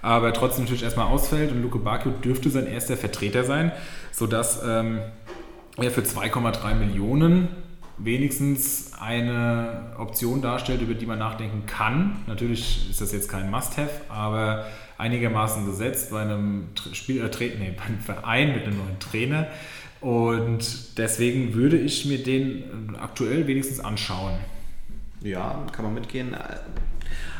[0.06, 3.72] aber trotzdem natürlich erstmal ausfällt und Luke Bacchio dürfte sein erster Vertreter sein,
[4.12, 5.00] sodass ähm,
[5.84, 7.48] er für 2,3 Millionen
[7.98, 12.16] wenigstens eine Option darstellt, über die man nachdenken kann.
[12.26, 14.66] Natürlich ist das jetzt kein Must-Have, aber
[14.98, 19.46] einigermaßen gesetzt bei einem Spiel, äh, nee, bei einem Verein mit einem neuen Trainer.
[20.00, 24.34] Und deswegen würde ich mir den aktuell wenigstens anschauen.
[25.22, 26.36] Ja, kann man mitgehen.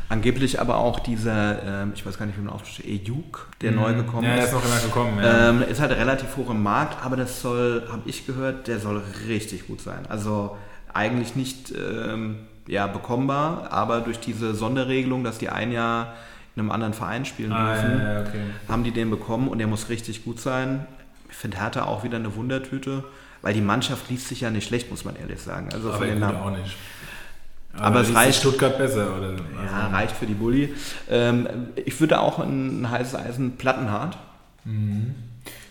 [0.08, 3.78] Angeblich aber auch dieser, ähm, ich weiß gar nicht, wie man ausspricht, Ejuk, der mhm.
[3.78, 4.38] neu gekommen ja, ist.
[4.38, 5.18] Ja, ist noch immer gekommen.
[5.20, 5.50] Ja.
[5.50, 9.02] Ähm, ist halt relativ hoch im Markt, aber das soll, habe ich gehört, der soll
[9.26, 10.06] richtig gut sein.
[10.08, 10.56] Also
[10.92, 12.36] eigentlich nicht ähm,
[12.68, 16.14] ja, bekommbar, aber durch diese Sonderregelung, dass die ein Jahr
[16.54, 18.40] in einem anderen Verein spielen ah, dürfen, ja, okay.
[18.68, 20.86] haben die den bekommen und der muss richtig gut sein.
[21.28, 23.04] Ich finde Hertha auch wieder eine Wundertüte,
[23.42, 25.68] weil die Mannschaft liest sich ja nicht schlecht, muss man ehrlich sagen.
[25.72, 26.38] Also aber von den Namen.
[26.38, 26.76] auch nicht.
[27.76, 28.40] Aber, aber es reicht.
[28.40, 29.28] Stuttgart besser, oder?
[29.28, 30.74] Also ja, reicht für die Bulli.
[31.10, 31.48] Ähm,
[31.84, 34.16] ich würde auch ein heißes Eisen Plattenhart.
[34.64, 35.14] Mhm.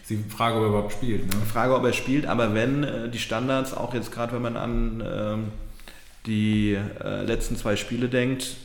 [0.09, 1.25] Die Frage, ob er überhaupt spielt.
[1.25, 1.41] Ne?
[1.51, 5.03] Frage, ob er spielt, aber wenn äh, die Standards, auch jetzt gerade wenn man an
[5.05, 5.51] ähm,
[6.27, 8.55] die äh, letzten zwei Spiele denkt,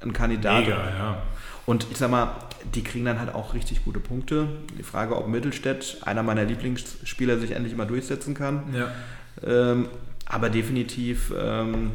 [0.00, 0.60] ein Kandidat.
[0.60, 1.22] Mega, ja.
[1.64, 2.30] Und ich sag mal,
[2.74, 4.48] die kriegen dann halt auch richtig gute Punkte.
[4.78, 8.62] Die Frage, ob Mittelstädt, einer meiner Lieblingsspieler, sich endlich mal durchsetzen kann.
[8.72, 8.92] Ja.
[9.44, 9.88] Ähm,
[10.26, 11.92] aber definitiv ähm,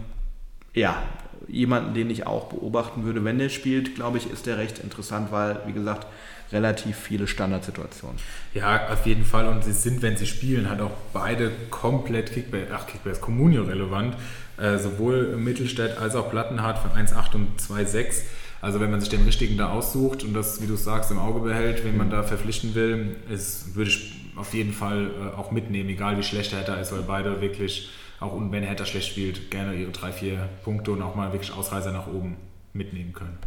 [0.74, 1.02] ja,
[1.48, 5.32] jemanden, den ich auch beobachten würde, wenn der spielt, glaube ich, ist der recht interessant,
[5.32, 6.08] weil, wie gesagt,
[6.52, 8.18] relativ viele Standardsituationen.
[8.54, 9.48] Ja, auf jeden Fall.
[9.48, 14.16] Und sie sind, wenn sie spielen, halt auch beide komplett Kickbase, ach, Kickbase Communio relevant.
[14.58, 18.24] Äh, sowohl Mittelstädt als auch Plattenhardt für 1,8 und 2,6.
[18.62, 21.40] Also wenn man sich den richtigen da aussucht und das, wie du sagst, im Auge
[21.40, 25.90] behält, wen man da verpflichten will, ist, würde ich auf jeden Fall äh, auch mitnehmen,
[25.90, 27.90] egal wie schlecht er da ist, weil beide wirklich
[28.22, 31.92] auch wenn Hertha schlecht spielt, gerne ihre drei, vier Punkte und auch mal wirklich Ausreißer
[31.92, 32.38] nach oben
[32.72, 33.38] mitnehmen können.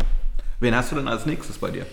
[0.61, 1.87] Wen hast du denn als nächstes bei dir?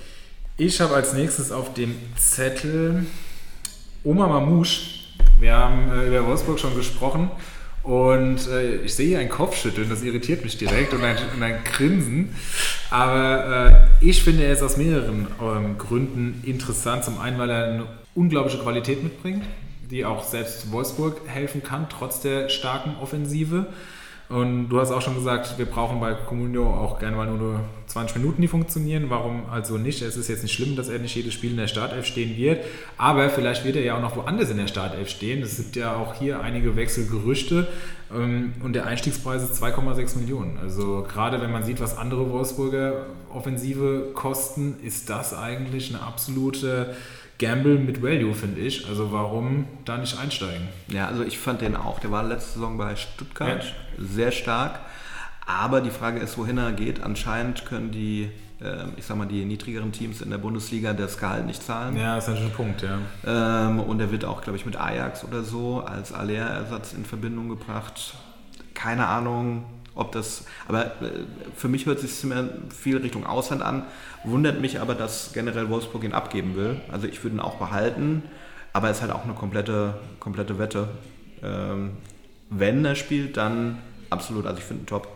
[0.58, 3.06] Ich habe als nächstes auf dem Zettel
[4.04, 5.00] Oma Mamouche.
[5.40, 7.30] Wir haben äh, über Wolfsburg schon gesprochen
[7.84, 11.64] und äh, ich sehe hier ein Kopfschütteln, das irritiert mich direkt und ein, und ein
[11.64, 12.36] Grinsen.
[12.90, 17.04] Aber äh, ich finde er ist aus mehreren ähm, Gründen interessant.
[17.04, 19.44] Zum einen, weil er eine unglaubliche Qualität mitbringt
[19.92, 23.68] die auch selbst Wolfsburg helfen kann, trotz der starken Offensive.
[24.32, 28.16] Und du hast auch schon gesagt, wir brauchen bei Comunio auch gerne mal nur 20
[28.16, 29.10] Minuten, die funktionieren.
[29.10, 30.02] Warum also nicht?
[30.02, 32.64] Es ist jetzt nicht schlimm, dass er nicht jedes Spiel in der Startelf stehen wird.
[32.98, 35.42] Aber vielleicht wird er ja auch noch woanders in der Startelf stehen.
[35.42, 37.68] Es gibt ja auch hier einige Wechselgerüchte.
[38.16, 40.58] Ähm, und der Einstiegspreis ist 2,6 Millionen.
[40.60, 46.96] Also gerade wenn man sieht, was andere Wolfsburger Offensive kosten, ist das eigentlich eine absolute
[47.42, 48.88] Gamble mit Value, finde ich.
[48.88, 50.70] Also warum da nicht einsteigen?
[50.88, 52.00] Ja, also ich fand den auch.
[52.00, 54.06] Der war letzte Saison bei Stuttgart ja.
[54.06, 54.80] sehr stark.
[55.48, 57.02] Aber die Frage ist, wohin er geht.
[57.02, 58.30] Anscheinend können die,
[58.62, 61.98] äh, ich sag mal, die niedrigeren Teams in der Bundesliga das Gehalt nicht zahlen.
[61.98, 63.00] Ja, das ist natürlich ein Punkt, ja.
[63.26, 67.50] Ähm, und er wird auch, glaube ich, mit Ajax oder so als Aller-Ersatz in Verbindung
[67.50, 68.14] gebracht.
[68.76, 69.66] Keine Ahnung,
[69.96, 70.90] ob das, aber äh,
[71.56, 72.32] für mich hört es sich
[72.70, 73.84] viel Richtung Ausland an.
[74.24, 76.80] Wundert mich aber, dass generell Wolfsburg ihn abgeben will.
[76.92, 78.24] Also ich würde ihn auch behalten,
[78.74, 80.88] aber es ist halt auch eine komplette, komplette Wette.
[81.44, 81.98] Ähm,
[82.50, 84.46] wenn er spielt, dann absolut.
[84.46, 85.08] Also ich finde ihn top.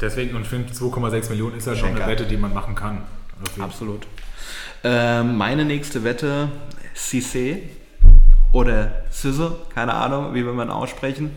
[0.00, 3.02] Deswegen, und ich finde 2,6 Millionen ist ja schon eine Wette, die man machen kann.
[3.58, 4.06] Absolut.
[4.82, 6.48] Ähm, meine nächste Wette,
[6.96, 7.62] Cissé
[8.52, 11.30] oder Cisse, keine Ahnung, wie will man aussprechen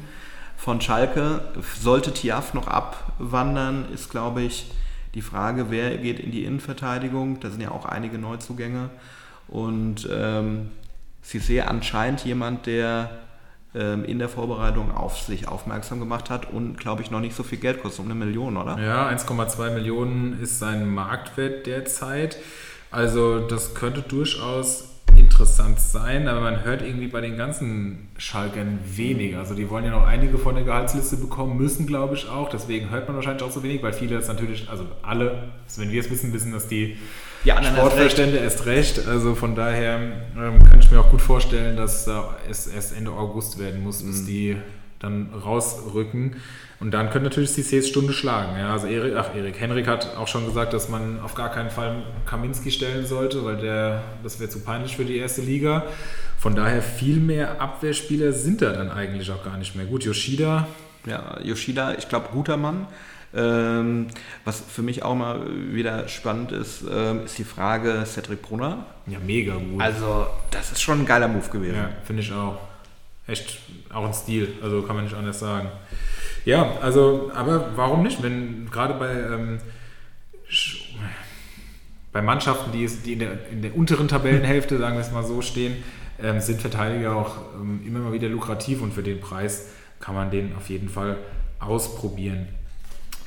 [0.57, 1.41] von Schalke.
[1.79, 4.71] Sollte Tiaf noch abwandern, ist, glaube ich,
[5.16, 7.39] die Frage, wer geht in die Innenverteidigung.
[7.39, 8.89] Da sind ja auch einige Neuzugänge.
[9.47, 10.72] Und ähm,
[11.24, 13.10] Cissé anscheinend jemand, der
[13.76, 17.43] ähm, in der Vorbereitung auf sich aufmerksam gemacht hat und, glaube ich, noch nicht so
[17.43, 18.80] viel Geld kostet, um eine Million, oder?
[18.80, 22.38] Ja, 1,2 Millionen ist sein Marktwert derzeit.
[22.91, 24.97] Also das könnte durchaus
[25.28, 29.36] interessant sein, aber man hört irgendwie bei den ganzen Schalkern wenig.
[29.36, 32.49] Also die wollen ja noch einige von der Gehaltsliste bekommen, müssen glaube ich auch.
[32.49, 35.91] Deswegen hört man wahrscheinlich auch so wenig, weil viele das natürlich, also alle, also wenn
[35.91, 36.97] wir es wissen, wissen, dass die,
[37.43, 39.05] die Sportverstände erst recht.
[39.07, 39.99] Also von daher
[40.38, 42.11] ähm, kann ich mir auch gut vorstellen, dass äh,
[42.49, 44.25] es erst Ende August werden muss, bis mhm.
[44.25, 44.57] die
[45.00, 46.36] dann rausrücken.
[46.80, 48.58] Und dann könnte natürlich Cissés Stunde schlagen.
[48.58, 51.72] Ja, also Erik, ach, Erik Henrik hat auch schon gesagt, dass man auf gar keinen
[51.72, 55.86] Fall Kaminski stellen sollte, weil der, das wäre zu peinlich für die erste Liga.
[56.38, 59.86] Von daher viel mehr Abwehrspieler sind da dann eigentlich auch gar nicht mehr.
[59.86, 60.68] Gut, Yoshida.
[61.08, 62.86] Ja, Yoshida, ich glaube, guter Mann.
[63.36, 64.08] Ähm,
[64.45, 65.41] was für mich auch mal
[65.74, 68.86] wieder spannend ist, ähm, ist die Frage Cedric Brunner.
[69.08, 69.82] Ja, mega gut.
[69.82, 71.76] Also, das ist schon ein geiler Move gewesen.
[71.76, 72.58] Ja, finde ich auch.
[73.28, 73.59] Echt
[73.93, 75.69] auch ein Stil, also kann man nicht anders sagen.
[76.45, 78.23] Ja, also, aber warum nicht?
[78.23, 79.59] Wenn gerade bei, ähm,
[82.13, 85.41] bei Mannschaften, die, die in, der, in der unteren Tabellenhälfte, sagen wir es mal so,
[85.41, 85.84] stehen,
[86.23, 89.67] ähm, sind Verteidiger auch ähm, immer mal wieder lukrativ und für den Preis
[89.99, 91.17] kann man den auf jeden Fall
[91.59, 92.47] ausprobieren.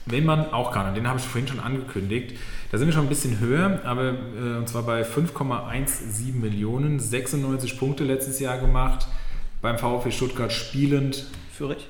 [0.06, 2.38] Wenn man auch kann, und den habe ich vorhin schon angekündigt,
[2.72, 7.78] da sind wir schon ein bisschen höher, aber äh, und zwar bei 5,17 Millionen, 96
[7.78, 9.06] Punkte letztes Jahr gemacht,
[9.62, 11.26] beim VfB Stuttgart spielend.
[11.52, 11.86] Führig?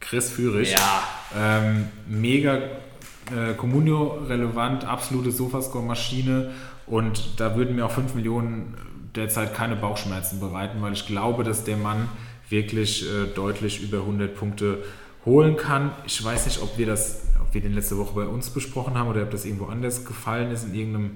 [0.00, 0.72] Chris Führig.
[0.72, 1.02] Ja.
[1.36, 6.52] Ähm, mega äh, Comunio-relevant, absolute Sofascore-Maschine
[6.86, 8.74] und da würden mir auch 5 Millionen
[9.14, 12.08] derzeit keine Bauchschmerzen bereiten, weil ich glaube, dass der Mann
[12.48, 14.84] wirklich äh, deutlich über 100 Punkte
[15.24, 15.90] holen kann.
[16.06, 19.08] Ich weiß nicht, ob wir das, ob wir den letzte Woche bei uns besprochen haben
[19.08, 21.10] oder ob das irgendwo anders gefallen ist in irgendeinem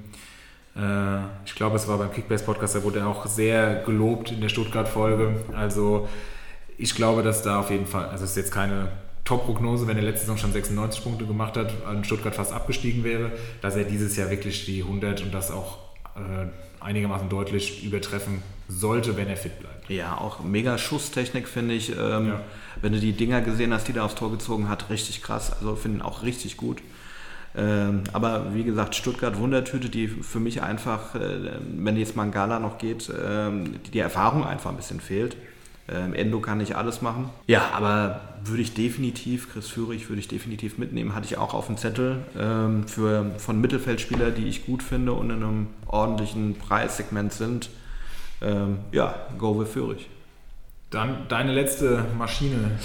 [1.45, 4.49] ich glaube, es war beim Kickbase Podcast, da wurde er auch sehr gelobt in der
[4.49, 5.35] Stuttgart-Folge.
[5.55, 6.09] Also
[6.79, 8.89] ich glaube, dass da auf jeden Fall, also es ist jetzt keine
[9.25, 13.33] Top-Prognose, wenn er letzte Saison schon 96 Punkte gemacht hat, und Stuttgart fast abgestiegen wäre,
[13.61, 15.79] dass er dieses Jahr wirklich die 100 und das auch
[16.17, 16.47] äh,
[16.81, 19.91] einigermaßen deutlich übertreffen sollte, wenn er fit bleibt.
[19.91, 21.91] Ja, auch mega Schusstechnik finde ich.
[21.91, 22.41] Ähm, ja.
[22.81, 25.53] Wenn du die Dinger gesehen hast, die er aufs Tor gezogen hat, richtig krass.
[25.53, 26.81] Also finde ich auch richtig gut.
[27.57, 32.79] Ähm, aber wie gesagt, Stuttgart Wundertüte, die für mich einfach, äh, wenn jetzt Mangala noch
[32.79, 35.37] geht, ähm, die, die Erfahrung einfach ein bisschen fehlt.
[35.89, 37.31] Ähm, Endo kann nicht alles machen.
[37.49, 41.67] Ja, aber würde ich definitiv, Chris Führig würde ich definitiv mitnehmen, hatte ich auch auf
[41.67, 42.19] dem Zettel
[42.87, 47.69] für, von Mittelfeldspieler, die ich gut finde und in einem ordentlichen Preissegment sind.
[48.93, 50.09] Ja, go with Führig.
[50.89, 52.79] Dann deine letzte Maschine.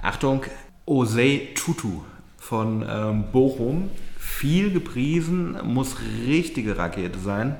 [0.00, 0.42] Achtung,
[0.86, 2.00] Osei Tutu
[2.48, 3.90] von ähm, Bochum.
[4.18, 5.96] Viel gepriesen, muss
[6.26, 7.56] richtige Rakete sein.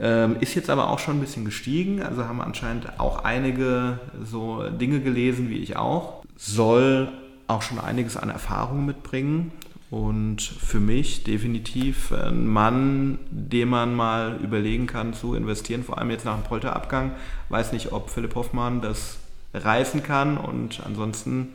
[0.00, 4.68] Ähm, ist jetzt aber auch schon ein bisschen gestiegen, also haben anscheinend auch einige so
[4.70, 6.24] Dinge gelesen, wie ich auch.
[6.36, 7.08] Soll
[7.48, 9.50] auch schon einiges an Erfahrung mitbringen
[9.90, 16.10] und für mich definitiv ein Mann, dem man mal überlegen kann zu investieren, vor allem
[16.10, 17.12] jetzt nach dem Polterabgang.
[17.48, 19.18] Weiß nicht, ob Philipp Hoffmann das
[19.54, 21.48] reißen kann und ansonsten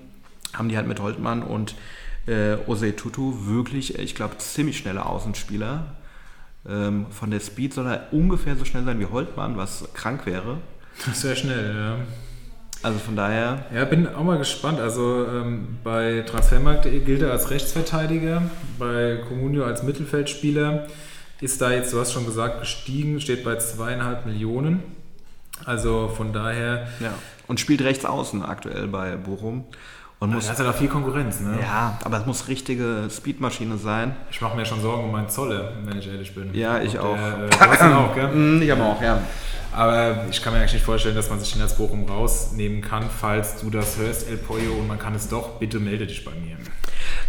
[0.54, 1.76] haben die halt mit Holtmann und
[2.30, 5.96] äh, Osei Tutu wirklich, ich glaube, ziemlich schneller Außenspieler.
[6.68, 10.58] Ähm, von der Speed soll er ungefähr so schnell sein wie Holtmann, was krank wäre.
[11.14, 11.98] Sehr schnell, ja.
[12.82, 13.66] Also von daher.
[13.74, 14.80] Ja, bin auch mal gespannt.
[14.80, 18.44] Also ähm, bei Transfermarkt.de gilt er als Rechtsverteidiger,
[18.78, 20.88] bei Comunio als Mittelfeldspieler.
[21.42, 24.84] Ist da jetzt, du hast schon gesagt, gestiegen, steht bei zweieinhalb Millionen.
[25.66, 26.88] Also von daher.
[27.02, 27.14] Ja.
[27.48, 29.66] Und spielt rechts außen aktuell bei Bochum.
[30.22, 31.58] Und muss, da ist ja da viel Konkurrenz, ne?
[31.62, 34.16] ja, aber es muss richtige Speedmaschine sein.
[34.30, 36.54] Ich mache mir schon Sorgen um meinen Zolle, wenn ich ehrlich bin.
[36.54, 37.16] Ja, ich auch.
[37.16, 38.28] Der, äh, du hast ihn auch, gell?
[38.36, 39.22] Mm, Ich habe auch, ja.
[39.72, 43.04] Aber ich kann mir eigentlich nicht vorstellen, dass man sich den als Bochum rausnehmen kann,
[43.10, 46.32] falls du das hörst, El Pollo, und man kann es doch, bitte melde dich bei
[46.32, 46.58] mir.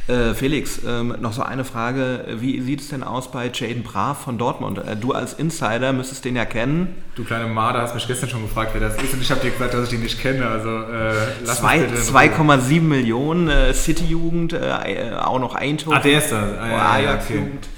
[0.08, 2.24] Äh, Felix, ähm, noch so eine Frage.
[2.40, 4.78] Wie sieht es denn aus bei Jaden Brav von Dortmund?
[4.78, 6.96] Äh, du als Insider müsstest den ja kennen.
[7.14, 9.50] Du kleine Marder hast mich gestern schon gefragt, wer das ist, und ich habe dir
[9.50, 10.46] gesagt, dass ich ihn nicht kenne.
[10.48, 11.12] Also äh,
[11.44, 12.56] lass Zwei- uns bitte in Ruhe.
[12.56, 15.98] 2,7 Millionen, äh, City-Jugend, äh, auch noch Eindhoven.
[15.98, 16.58] Ah, der ist das.
[16.58, 17.68] Ah, ja, ja, Ajax-Jugend.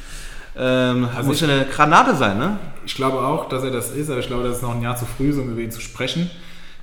[0.56, 2.58] Ähm, Also muss ich- ja eine Granate sein, ne?
[2.86, 4.96] Ich glaube auch, dass er das ist, aber ich glaube, das ist noch ein Jahr
[4.96, 6.30] zu früh, so um über ihn zu sprechen.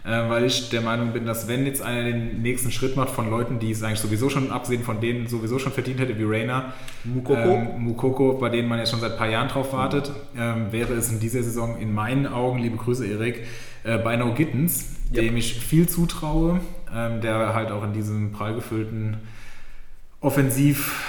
[0.09, 3.29] Äh, weil ich der Meinung bin, dass wenn jetzt einer den nächsten Schritt macht von
[3.29, 6.73] Leuten, die es eigentlich sowieso schon, abgesehen von denen sowieso schon verdient hätte, wie Rainer,
[7.03, 7.39] Mukoko.
[7.39, 10.93] ähm, Mukoko, bei denen man jetzt schon seit ein paar Jahren drauf wartet, ähm, wäre
[10.93, 13.45] es in dieser Saison in meinen Augen, liebe Grüße Erik,
[13.83, 15.21] äh, Beino Gittens, Ja.
[15.21, 16.59] dem ich viel zutraue,
[16.95, 19.17] ähm, der halt auch in diesem prall gefüllten
[20.21, 21.03] Offensiv,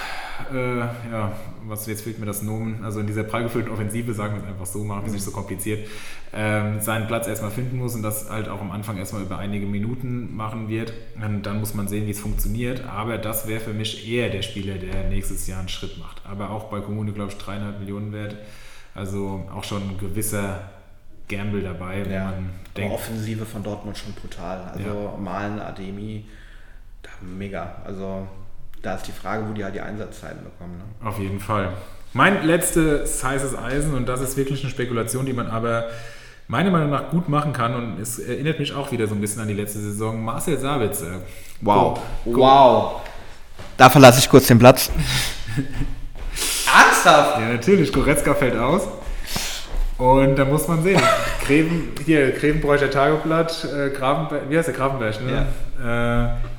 [0.53, 1.31] äh, ja,
[1.67, 4.47] was jetzt fehlt mir das Nomen, also in dieser prall gefüllten Offensive, sagen wir es
[4.47, 5.87] einfach so, machen wir es nicht so kompliziert,
[6.33, 9.65] ähm, seinen Platz erstmal finden muss und das halt auch am Anfang erstmal über einige
[9.65, 10.93] Minuten machen wird.
[11.21, 12.85] Und dann muss man sehen, wie es funktioniert.
[12.85, 16.21] Aber das wäre für mich eher der Spieler, der nächstes Jahr einen Schritt macht.
[16.25, 18.35] Aber auch bei Kommune, glaube ich, dreieinhalb Millionen wert.
[18.95, 20.69] Also auch schon ein gewisser
[21.27, 22.43] Gamble dabei, wenn man Aber
[22.75, 24.71] denkt, Offensive von Dortmund schon brutal.
[24.73, 26.25] Also Malen, Ademi,
[27.21, 27.77] mega.
[27.85, 28.27] Also
[28.81, 30.77] da ist die Frage, wo die halt die Einsatzzeiten bekommen.
[30.77, 31.07] Ne?
[31.07, 31.69] Auf jeden Fall.
[32.13, 35.85] Mein letztes heißes Eisen, und das ist wirklich eine Spekulation, die man aber
[36.47, 39.41] meiner Meinung nach gut machen kann, und es erinnert mich auch wieder so ein bisschen
[39.41, 41.21] an die letzte Saison, Marcel Sabitzer.
[41.61, 41.99] Wow.
[42.25, 43.01] Go- Wow.
[43.77, 44.91] Da verlasse ich kurz den Platz.
[46.73, 47.39] Ernsthaft?
[47.39, 48.83] Ja, natürlich, Goretzka fällt aus.
[50.01, 50.99] Und da muss man sehen.
[51.45, 55.45] Greven, hier, Grevenbräucher Tageblatt, äh, Gravenberg, wie heißt der Gravenberg, ne?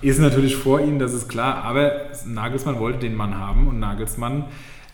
[0.00, 1.92] Äh, ist natürlich vor ihnen, das ist klar, aber
[2.24, 4.44] Nagelsmann wollte den Mann haben und Nagelsmann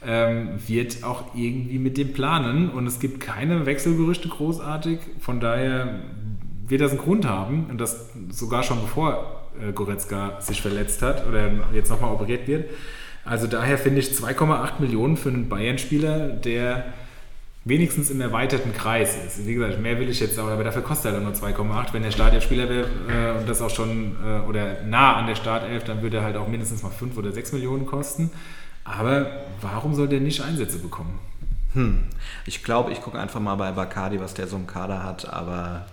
[0.07, 5.97] ähm, wird auch irgendwie mit dem planen und es gibt keine Wechselgerüchte großartig, von daher
[6.67, 11.27] wird das einen Grund haben und das sogar schon bevor äh, Goretzka sich verletzt hat
[11.29, 12.71] oder jetzt nochmal operiert wird.
[13.27, 16.95] Also daher finde ich 2,8 Millionen für einen Bayern-Spieler, der
[17.65, 19.47] wenigstens im erweiterten Kreis ist.
[19.47, 21.93] Wie gesagt, mehr will ich jetzt auch, aber dafür kostet er dann nur 2,8.
[21.93, 25.85] Wenn der Startelf-Spieler wäre äh, und das auch schon äh, oder nah an der Startelf,
[25.85, 28.31] dann würde er halt auch mindestens mal 5 oder 6 Millionen kosten.
[28.85, 29.31] Aber
[29.61, 31.19] warum soll der nicht Einsätze bekommen?
[31.75, 32.05] Hm.
[32.47, 35.85] Ich glaube, ich gucke einfach mal bei Bacardi, was der so im Kader hat, aber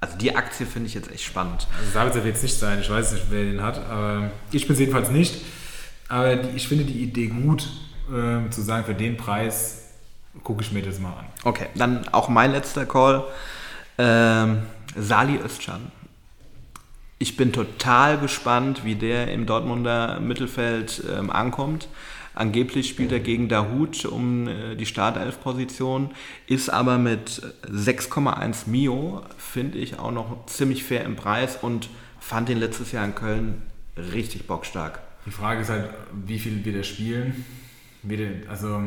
[0.00, 1.66] also die Aktie finde ich jetzt echt spannend.
[1.78, 4.72] Also Sabitzer wird es nicht sein, ich weiß nicht, wer den hat, aber ich bin
[4.72, 5.42] es jedenfalls nicht.
[6.08, 7.68] Aber die, ich finde die Idee gut,
[8.12, 9.79] ähm, zu sagen, für den Preis
[10.42, 11.26] gucke ich mir das mal an.
[11.44, 13.24] Okay, dann auch mein letzter Call.
[13.98, 14.62] Ähm,
[14.96, 15.92] Sali Özcan.
[17.18, 21.88] Ich bin total gespannt, wie der im Dortmunder Mittelfeld ähm, ankommt.
[22.34, 26.12] Angeblich spielt er gegen Dahut um äh, die Startelf-Position,
[26.46, 32.48] ist aber mit 6,1 Mio, finde ich, auch noch ziemlich fair im Preis und fand
[32.48, 33.62] den letztes Jahr in Köln
[33.96, 35.00] richtig bockstark.
[35.26, 37.44] Die Frage ist halt, wie viel wird er spielen?
[38.02, 38.84] Wird er, also,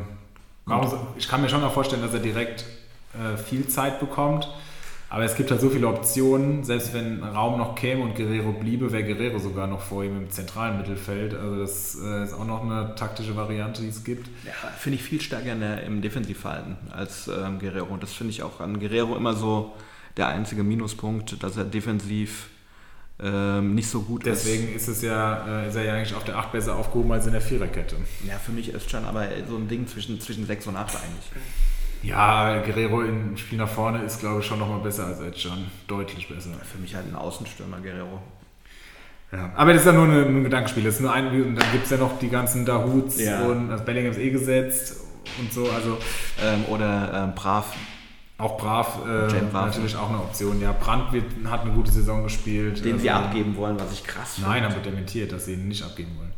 [0.65, 2.65] warum, ich kann mir schon auch vorstellen, dass er direkt
[3.13, 4.49] äh, viel Zeit bekommt.
[5.09, 6.63] Aber es gibt halt so viele Optionen.
[6.63, 10.31] Selbst wenn Raum noch käme und Guerrero bliebe, wäre Guerrero sogar noch vor ihm im
[10.31, 11.35] zentralen Mittelfeld.
[11.35, 14.27] Also das äh, ist auch noch eine taktische Variante, die es gibt.
[14.43, 17.93] Ja, finde ich viel stärker der, im Defensivverhalten als ähm, Guerrero.
[17.93, 19.73] Und das finde ich auch an Guerrero immer so
[20.17, 22.47] der einzige Minuspunkt, dass er defensiv
[23.21, 26.37] ähm, nicht so gut Deswegen ist es ja, äh, ist er ja eigentlich auf der
[26.37, 27.95] 8 besser aufgehoben als in der Viererkette.
[27.95, 28.27] ist.
[28.27, 31.43] Ja, für mich ist schon aber so ein Ding zwischen, zwischen 6 und 8 eigentlich.
[32.01, 35.65] Ja, Guerrero im Spiel nach vorne ist, glaube ich, schon nochmal besser als Özcan.
[35.87, 36.49] Deutlich besser.
[36.69, 38.19] Für mich halt ein Außenstürmer, Guerrero.
[39.31, 39.51] Ja.
[39.55, 40.83] Aber das ist ja nur nur ein Gedankenspiel.
[40.83, 43.43] Das ist nur ein, und dann gibt es ja noch die ganzen Dahuts Ja.
[43.45, 44.97] und das Bellingham ist eh gesetzt
[45.39, 45.69] und so.
[45.69, 45.97] Also
[46.43, 47.73] Ähm, oder ähm, Brav.
[48.43, 50.59] Auch brav, äh, natürlich auch eine Option.
[50.59, 52.83] Ja, Brandt wird, hat eine gute Saison gespielt.
[52.83, 54.49] Den also, sie abgeben wollen, was ich krass finde.
[54.49, 56.33] Nein, haben wir dementiert, dass sie ihn nicht abgeben wollen.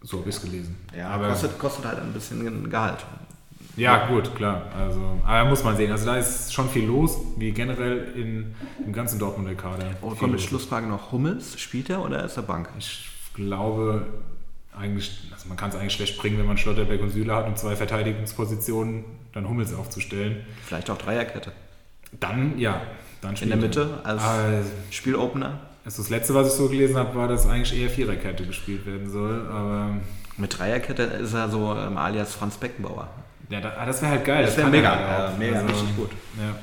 [0.00, 0.76] So habe ich es gelesen.
[0.96, 3.04] Ja, aber, kostet, kostet halt ein bisschen Gehalt.
[3.76, 4.62] ja, gut, klar.
[4.78, 5.92] Also, aber muss man sehen.
[5.92, 8.54] Also da ist schon viel los, wie generell in,
[8.84, 9.90] im ganzen Dortmunder Kader.
[10.00, 10.40] Oh, kommt mit.
[10.40, 11.12] Schlussfrage noch.
[11.12, 12.70] Hummels, spielt er oder ist er Bank?
[12.78, 14.06] Ich glaube,
[14.74, 17.56] eigentlich, also man kann es eigentlich schlecht bringen, wenn man Schlotterbeck und Süle hat, um
[17.56, 19.04] zwei Verteidigungspositionen
[19.36, 20.44] dann Hummels aufzustellen.
[20.64, 21.52] Vielleicht auch Dreierkette.
[22.18, 22.80] Dann, ja,
[23.20, 23.62] Dann in der er.
[23.62, 25.60] Mitte als Ah, Spielopener.
[25.84, 29.08] Also das letzte, was ich so gelesen habe, war, dass eigentlich eher Viererkette gespielt werden
[29.10, 29.46] soll.
[29.48, 29.90] Aber
[30.38, 33.08] Mit Dreierkette ist er so ähm, alias Franz Beckenbauer.
[33.50, 34.44] ja, ah, das wäre halt geil.
[34.44, 36.10] Das wär kann mega, er halt ja, mega, richtig gut.
[36.38, 36.56] Ja.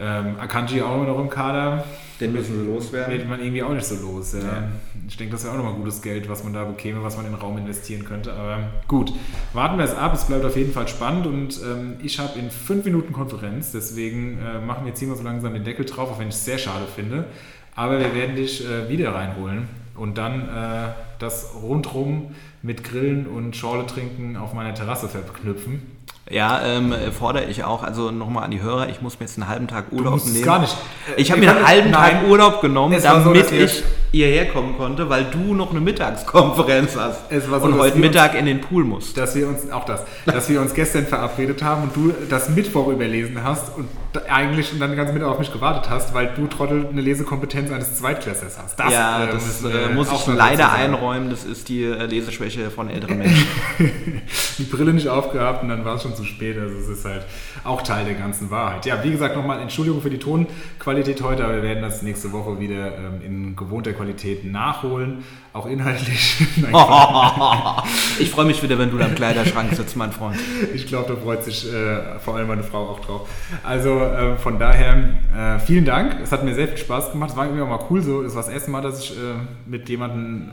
[0.00, 1.84] Ähm, Akanji auch noch im Kader.
[2.20, 3.12] Den müssen sie loswerden.
[3.12, 4.32] Wird man irgendwie auch nicht so los.
[4.32, 4.40] Ja.
[4.40, 4.68] Ja.
[5.06, 7.32] Ich denke, das wäre auch nochmal gutes Geld, was man da bekäme, was man in
[7.32, 8.32] den Raum investieren könnte.
[8.32, 9.12] Aber gut,
[9.52, 10.14] warten wir es ab.
[10.14, 13.72] Es bleibt auf jeden Fall spannend und ähm, ich habe in fünf Minuten Konferenz.
[13.72, 16.34] Deswegen äh, machen wir jetzt hier mal so langsam den Deckel drauf, auch wenn ich
[16.34, 17.24] es sehr schade finde.
[17.74, 20.88] Aber wir werden dich äh, wieder reinholen und dann äh,
[21.18, 25.97] das rundrum mit Grillen und Schorle trinken auf meiner Terrasse verknüpfen.
[26.30, 27.82] Ja, ähm, fordere ich auch.
[27.82, 30.44] Also nochmal an die Hörer, ich muss mir jetzt einen halben Tag Urlaub nehmen.
[30.44, 30.76] gar nicht.
[31.16, 32.30] Ich habe mir einen halben Tag Nein.
[32.30, 37.30] Urlaub genommen, so, damit wir- ich hierher kommen konnte, weil du noch eine Mittagskonferenz hast.
[37.30, 39.16] So, und heute wir uns- Mittag in den Pool musst.
[39.16, 42.88] dass wir uns auch das, dass wir uns gestern verabredet haben und du das Mittwoch
[42.88, 43.88] überlesen hast und
[44.30, 48.58] eigentlich dann ganz Mittwoch auf mich gewartet hast, weil du Trottel eine Lesekompetenz eines Zweitklässlers
[48.62, 48.78] hast.
[48.80, 51.28] Das, ja, äh, das wir äh, muss ich leider einräumen.
[51.30, 53.46] Das ist die äh, Leseschwäche von älteren Menschen.
[54.58, 56.58] Die Brille nicht aufgehabt und dann war es schon zu spät.
[56.58, 57.24] Also es ist halt
[57.64, 58.84] auch Teil der ganzen Wahrheit.
[58.86, 62.60] Ja, wie gesagt, nochmal Entschuldigung für die Tonqualität heute, aber wir werden das nächste Woche
[62.60, 65.24] wieder ähm, in gewohnter Qualität nachholen.
[65.52, 66.46] Auch inhaltlich.
[66.56, 66.74] Nein,
[68.18, 70.36] ich freue mich wieder, wenn du da im Kleiderschrank sitzt, mein Freund.
[70.74, 73.28] Ich glaube, da freut sich äh, vor allem meine Frau auch drauf.
[73.62, 76.18] Also äh, von daher äh, vielen Dank.
[76.22, 77.30] Es hat mir sehr viel Spaß gemacht.
[77.30, 78.02] Es war irgendwie auch mal cool.
[78.02, 79.34] So, es war das erste Mal, dass ich äh,
[79.66, 80.50] mit jemandem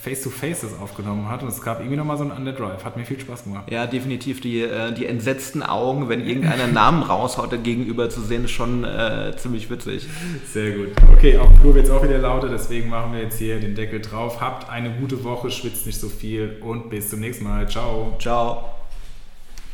[0.00, 2.84] äh, face to face das aufgenommen hat und es gab irgendwie nochmal so einen Underdrive.
[2.84, 3.70] Hat mir viel Spaß gemacht.
[3.70, 4.40] Ja, definitiv.
[4.40, 9.34] Die, äh, die entsetzten Augen, wenn irgendeiner Namen raushaut, gegenüber zu sehen, ist schon äh,
[9.36, 10.06] ziemlich witzig.
[10.52, 10.88] Sehr gut.
[11.12, 14.00] Okay, auch Flo wird jetzt auch wieder lauter, deswegen machen wir jetzt hier den Deckel
[14.00, 14.40] drauf.
[14.40, 17.68] Habt eine gute Woche, schwitzt nicht so viel und bis zum nächsten Mal.
[17.68, 18.16] Ciao.
[18.18, 18.79] Ciao.